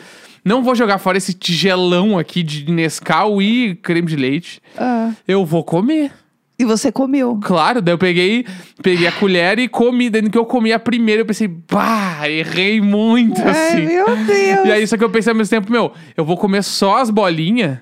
não 0.47 0.63
vou 0.63 0.75
jogar 0.75 0.97
fora 0.99 1.19
esse 1.19 1.35
tigelão 1.35 2.17
aqui 2.19 2.43
de 2.43 2.71
Nescau 2.71 3.43
e 3.43 3.75
creme 3.75 4.07
de 4.07 4.17
leite. 4.17 4.63
Ah, 4.79 5.11
Eu 5.27 5.45
vou 5.45 5.63
comer. 5.65 6.13
e 6.59 6.65
você 6.65 6.91
comeu. 6.91 7.39
Claro, 7.43 7.83
daí 7.83 7.93
eu 7.93 7.99
peguei, 7.99 8.47
peguei 8.83 9.07
a 9.07 9.13
colher 9.13 9.59
e 9.59 9.69
comi. 9.69 10.09
Daí 10.09 10.23
no 10.23 10.31
que 10.31 10.39
eu 10.39 10.47
comi 10.47 10.73
a 10.73 10.79
primeira, 10.79 11.21
eu 11.23 11.27
pensei, 11.27 11.47
bah, 11.49 12.31
errei 12.31 12.81
muito, 12.81 13.43
Ai, 13.43 13.51
assim. 13.51 13.83
meu 13.87 14.07
Deus. 14.25 14.67
E 14.67 14.73
aí, 14.73 14.87
só 14.87 14.97
que 14.97 15.05
eu 15.05 15.11
pensei 15.11 15.33
ao 15.33 15.37
mesmo 15.37 15.51
tempo, 15.51 15.71
meu, 15.71 15.93
eu 16.17 16.25
vou 16.25 16.37
comer 16.39 16.63
só 16.63 16.97
as 16.99 17.11
bolinhas, 17.11 17.79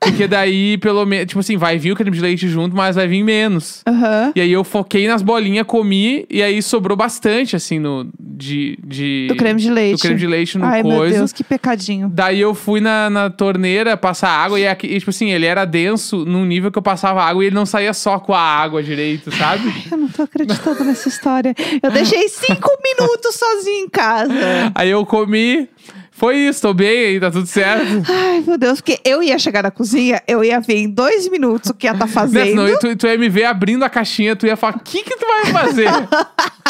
porque 0.00 0.28
daí, 0.28 0.78
pelo 0.78 1.04
menos, 1.04 1.26
tipo 1.26 1.40
assim, 1.40 1.56
vai 1.56 1.78
vir 1.78 1.92
o 1.92 1.96
creme 1.96 2.16
de 2.16 2.22
leite 2.22 2.48
junto, 2.48 2.74
mas 2.74 2.96
vai 2.96 3.08
vir 3.08 3.22
menos. 3.24 3.82
Aham. 3.86 4.32
E 4.34 4.40
aí 4.40 4.52
eu 4.52 4.62
foquei 4.62 5.08
nas 5.08 5.22
bolinhas, 5.22 5.66
comi, 5.66 6.24
e 6.30 6.42
aí 6.42 6.62
sobrou 6.62 6.96
bastante, 6.96 7.56
assim, 7.56 7.78
no, 7.78 8.08
de, 8.18 8.78
de... 8.84 9.26
Do 9.28 9.36
creme 9.36 9.60
de 9.60 9.70
leite. 9.70 9.98
Do 9.98 10.02
creme 10.02 10.20
de 10.20 10.26
leite 10.26 10.58
no 10.58 10.64
Ai, 10.64 10.82
meu 10.82 10.98
coisa. 10.98 11.18
Deus, 11.18 11.32
que 11.32 11.42
pecadinho. 11.42 12.08
Daí 12.08 12.40
eu 12.40 12.54
fui 12.54 12.80
na, 12.80 13.10
na 13.10 13.28
torneira 13.28 13.96
passar 13.96 14.30
água 14.30 14.60
e, 14.60 14.68
aqui, 14.68 14.86
e, 14.86 14.98
tipo 14.98 15.10
assim, 15.10 15.30
ele 15.30 15.46
era 15.46 15.64
denso 15.64 16.24
num 16.24 16.44
nível 16.44 16.70
que 16.70 16.78
eu 16.78 16.82
passava 16.82 17.22
água 17.22 17.42
e 17.42 17.48
ele 17.48 17.56
não 17.56 17.66
saía 17.66 17.92
só 17.92 18.20
com 18.20 18.32
a 18.32 18.40
água 18.40 18.82
direito, 18.82 19.34
sabe? 19.34 19.68
Eu 19.90 19.96
não 19.96 20.08
tô 20.08 20.22
acreditando 20.22 20.84
nessa 20.84 21.08
história. 21.08 21.54
Eu 21.82 21.90
deixei 21.90 22.28
cinco 22.28 22.70
minutos 22.84 23.34
sozinha 23.34 23.80
em 23.80 23.88
casa. 23.88 24.32
Aí 24.74 24.90
eu 24.90 25.04
comi, 25.06 25.68
foi 26.18 26.36
isso, 26.36 26.60
tô 26.62 26.74
bem 26.74 26.88
aí, 27.06 27.20
tá 27.20 27.30
tudo 27.30 27.46
certo. 27.46 28.02
Ai, 28.10 28.42
meu 28.46 28.58
Deus, 28.58 28.80
porque 28.80 29.00
eu 29.04 29.22
ia 29.22 29.38
chegar 29.38 29.62
na 29.62 29.70
cozinha, 29.70 30.22
eu 30.26 30.42
ia 30.44 30.60
ver 30.60 30.76
em 30.78 30.88
dois 30.90 31.28
minutos 31.28 31.70
o 31.70 31.74
que 31.74 31.86
ia 31.86 31.92
estar 31.92 32.06
Né, 32.06 32.12
fazendo. 32.12 32.48
senão 32.50 32.78
tu, 32.78 32.96
tu 32.96 33.06
ia 33.06 33.16
me 33.18 33.28
ver 33.28 33.44
abrindo 33.44 33.84
a 33.84 33.88
caixinha, 33.88 34.34
tu 34.36 34.46
ia 34.46 34.56
falar, 34.56 34.76
o 34.76 34.80
que 34.80 35.02
que 35.02 35.16
tu 35.16 35.26
vai 35.26 35.46
fazer? 35.46 35.88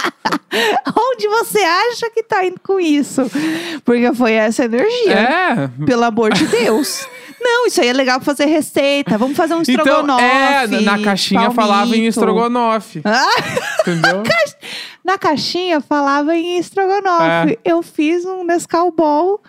Onde 0.97 1.29
você 1.29 1.59
acha 1.59 2.11
que 2.11 2.23
tá 2.23 2.45
indo 2.45 2.61
com 2.63 2.79
isso? 2.81 3.23
Porque 3.85 4.13
foi 4.15 4.33
essa 4.33 4.65
energia. 4.65 5.13
é. 5.15 5.71
Pelo 5.87 6.05
amor 6.05 6.33
de 6.33 6.47
Deus. 6.47 7.07
Não, 7.41 7.67
isso 7.69 7.81
aí 7.81 7.87
é 7.89 7.93
legal 7.93 8.19
pra 8.19 8.25
fazer 8.27 8.47
receita. 8.47 9.17
Vamos 9.17 9.37
fazer 9.37 9.55
um 9.55 9.63
Então, 9.63 9.75
estrogonofe. 9.85 10.25
é, 10.25 10.67
na 10.81 10.99
caixinha 11.01 11.51
falava 11.53 11.85
em 11.87 11.91
palmito. 11.91 12.09
estrogonofe, 12.09 13.01
Ah, 13.05 13.27
entendeu? 13.81 14.23
Na 15.09 15.17
caixinha 15.17 15.81
falava 15.81 16.37
em 16.37 16.59
estrogonofe. 16.59 17.53
É. 17.53 17.59
Eu 17.65 17.83
fiz 17.83 18.27
um 18.27 18.45
Nescau 18.45 18.91
Ball 18.93 19.41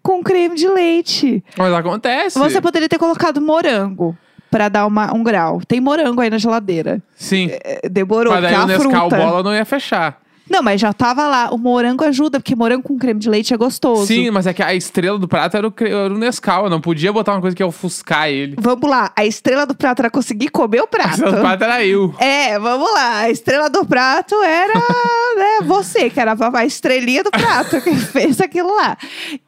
com 0.00 0.22
creme 0.22 0.54
de 0.54 0.68
leite. 0.68 1.44
Mas 1.58 1.74
acontece. 1.74 2.38
Você 2.38 2.60
poderia 2.60 2.88
ter 2.88 2.96
colocado 2.96 3.40
morango 3.40 4.16
pra 4.48 4.68
dar 4.68 4.86
uma, 4.86 5.12
um 5.12 5.22
grau. 5.24 5.60
Tem 5.66 5.80
morango 5.80 6.20
aí 6.20 6.30
na 6.30 6.38
geladeira. 6.38 7.02
Sim. 7.16 7.48
É, 7.50 7.88
Demorou, 7.88 8.32
Mas 8.32 8.42
daí 8.42 8.54
é 8.54 8.58
o 8.60 8.66
Nescau 8.66 9.10
fruta. 9.10 9.16
bola 9.16 9.42
não 9.42 9.52
ia 9.52 9.64
fechar. 9.64 10.19
Não, 10.50 10.62
mas 10.62 10.80
já 10.80 10.92
tava 10.92 11.28
lá. 11.28 11.48
O 11.52 11.56
morango 11.58 12.02
ajuda, 12.04 12.40
porque 12.40 12.56
morango 12.56 12.82
com 12.82 12.98
creme 12.98 13.20
de 13.20 13.30
leite 13.30 13.54
é 13.54 13.56
gostoso. 13.56 14.06
Sim, 14.06 14.30
mas 14.30 14.46
é 14.46 14.52
que 14.52 14.62
a 14.62 14.74
estrela 14.74 15.16
do 15.18 15.28
prato 15.28 15.56
era 15.56 15.66
o, 15.66 15.70
cre- 15.70 15.90
era 15.92 16.12
o 16.12 16.18
Nescau. 16.18 16.64
Eu 16.64 16.70
não 16.70 16.80
podia 16.80 17.12
botar 17.12 17.32
uma 17.32 17.40
coisa 17.40 17.54
que 17.56 17.62
ia 17.62 17.66
ofuscar 17.66 18.28
ele. 18.28 18.56
Vamos 18.58 18.90
lá, 18.90 19.12
a 19.16 19.24
estrela 19.24 19.64
do 19.64 19.74
prato 19.74 20.00
era 20.00 20.10
conseguir 20.10 20.48
comer 20.48 20.80
o 20.80 20.84
A 20.84 20.86
prato. 20.88 21.10
estrela 21.12 21.36
do 21.36 21.40
prato 21.40 21.64
era 21.64 21.84
eu. 21.86 22.14
É, 22.18 22.58
vamos 22.58 22.92
lá. 22.92 23.18
A 23.20 23.30
estrela 23.30 23.70
do 23.70 23.84
prato 23.84 24.34
era 24.42 24.74
né, 25.36 25.66
você, 25.66 26.10
que 26.10 26.18
era 26.18 26.36
a 26.52 26.66
estrelinha 26.66 27.22
do 27.22 27.30
prato 27.30 27.80
que 27.80 27.94
fez 28.10 28.40
aquilo 28.40 28.74
lá. 28.74 28.96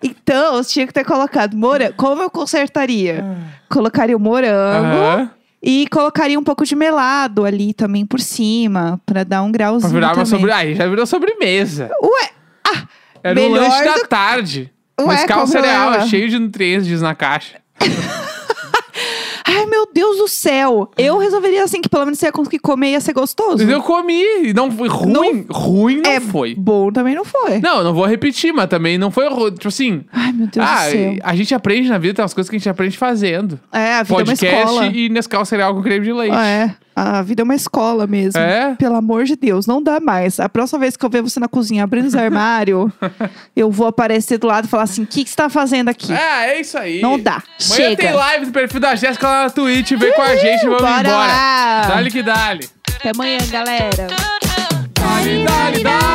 Então, 0.02 0.52
você 0.54 0.72
tinha 0.72 0.86
que 0.86 0.92
ter 0.92 1.04
colocado 1.04 1.56
morango. 1.56 1.94
Como 1.96 2.22
eu 2.22 2.30
consertaria? 2.30 3.24
Colocaria 3.68 4.16
o 4.16 4.20
morango 4.20 4.96
Aham. 4.96 5.30
E 5.62 5.86
colocaria 5.90 6.38
um 6.38 6.42
pouco 6.42 6.64
de 6.64 6.74
melado 6.74 7.44
ali 7.44 7.72
também 7.72 8.04
por 8.04 8.18
cima, 8.20 9.00
pra 9.06 9.22
dar 9.24 9.42
um 9.42 9.50
Pra 9.52 9.58
grauzinho 9.58 9.92
virar 9.92 10.08
uma 10.08 10.24
também. 10.24 10.26
sobre... 10.26 10.50
Aí 10.52 10.74
já 10.74 10.86
virou 10.88 11.06
sobremesa. 11.06 11.88
Ué, 12.02 12.30
ah, 12.66 12.82
Era 13.22 13.40
um 13.40 13.50
melhor 13.50 13.68
lanche 13.70 13.84
da 13.84 13.94
do- 13.94 14.08
tarde. 14.08 14.72
Ué, 15.00 15.26
qual 15.26 15.44
o 15.44 15.46
cereal, 15.46 15.94
é 15.94 16.06
cheio 16.06 16.28
de 16.28 16.38
nutrientes, 16.38 17.00
na 17.00 17.14
caixa. 17.14 17.60
Meu 19.82 19.88
Deus 19.92 20.18
do 20.18 20.28
céu. 20.28 20.90
Eu 20.96 21.18
resolveria 21.18 21.64
assim, 21.64 21.80
que 21.80 21.88
pelo 21.88 22.04
menos 22.04 22.18
você 22.20 22.26
ia 22.26 22.32
conseguir 22.32 22.60
comer 22.60 22.88
e 22.88 22.92
ia 22.92 23.00
ser 23.00 23.12
gostoso. 23.12 23.58
Mas 23.64 23.68
eu 23.68 23.82
comi. 23.82 24.22
e 24.44 24.54
Não 24.54 24.70
foi 24.70 24.88
ruim. 24.88 25.44
ruim 25.50 26.00
não 26.00 26.10
é 26.10 26.20
foi. 26.20 26.54
bom 26.54 26.92
também 26.92 27.14
não 27.16 27.24
foi. 27.24 27.58
Não, 27.60 27.78
eu 27.78 27.84
não 27.84 27.92
vou 27.94 28.06
repetir, 28.06 28.52
mas 28.52 28.68
também 28.68 28.96
não 28.96 29.10
foi 29.10 29.28
ruim. 29.28 29.50
Tipo 29.52 29.68
assim... 29.68 30.04
Ai, 30.12 30.32
meu 30.32 30.46
Deus 30.46 30.64
ah, 30.66 30.84
do 30.86 30.90
céu. 30.92 31.16
a 31.22 31.34
gente 31.34 31.54
aprende 31.54 31.88
na 31.88 31.98
vida, 31.98 32.14
tem 32.14 32.22
umas 32.22 32.32
coisas 32.34 32.48
que 32.48 32.54
a 32.54 32.58
gente 32.58 32.68
aprende 32.68 32.96
fazendo. 32.96 33.58
É, 33.72 33.94
a 33.94 34.02
vida 34.04 34.14
é 34.14 34.16
uma 34.18 34.24
Podcast 34.26 34.56
escola. 34.56 34.86
e 34.86 35.08
Nescau 35.08 35.44
cereal 35.44 35.74
com 35.74 35.82
creme 35.82 36.04
de 36.06 36.12
leite. 36.12 36.34
Ah, 36.36 36.46
é. 36.46 36.74
A 36.94 37.22
vida 37.22 37.42
é 37.42 37.44
uma 37.44 37.54
escola 37.54 38.06
mesmo. 38.06 38.38
É? 38.40 38.74
Pelo 38.74 38.96
amor 38.96 39.24
de 39.24 39.34
Deus, 39.34 39.66
não 39.66 39.82
dá 39.82 39.98
mais. 39.98 40.38
A 40.38 40.48
próxima 40.48 40.80
vez 40.80 40.96
que 40.96 41.04
eu 41.04 41.08
ver 41.10 41.22
você 41.22 41.40
na 41.40 41.48
cozinha 41.48 41.84
abrindo 41.84 42.06
os 42.06 42.14
armários, 42.14 42.90
eu 43.56 43.70
vou 43.70 43.86
aparecer 43.86 44.38
do 44.38 44.46
lado 44.46 44.66
e 44.66 44.68
falar 44.68 44.82
assim: 44.84 45.02
o 45.02 45.06
que, 45.06 45.24
que 45.24 45.30
você 45.30 45.36
tá 45.36 45.48
fazendo 45.48 45.88
aqui? 45.88 46.12
É, 46.12 46.50
é 46.50 46.60
isso 46.60 46.76
aí. 46.76 47.00
Não 47.00 47.18
dá. 47.18 47.42
Amanhã 47.66 47.88
Chega. 47.90 47.96
tem 47.96 48.12
live 48.12 48.46
do 48.46 48.52
perfil 48.52 48.80
da 48.80 48.94
Jéssica 48.94 49.26
lá 49.26 49.44
na 49.44 49.50
Twitch. 49.50 49.92
Vem 49.92 50.12
com 50.12 50.22
a 50.22 50.36
gente, 50.36 50.64
vamos 50.64 50.80
Bora 50.82 51.00
embora. 51.00 51.26
lá. 51.26 51.84
Dale 51.88 52.10
que 52.10 52.22
dale. 52.22 52.68
Até 52.98 53.10
amanhã, 53.10 53.38
galera. 53.50 54.06
Dale, 54.94 55.44
dale, 55.44 55.82
dale, 55.82 56.11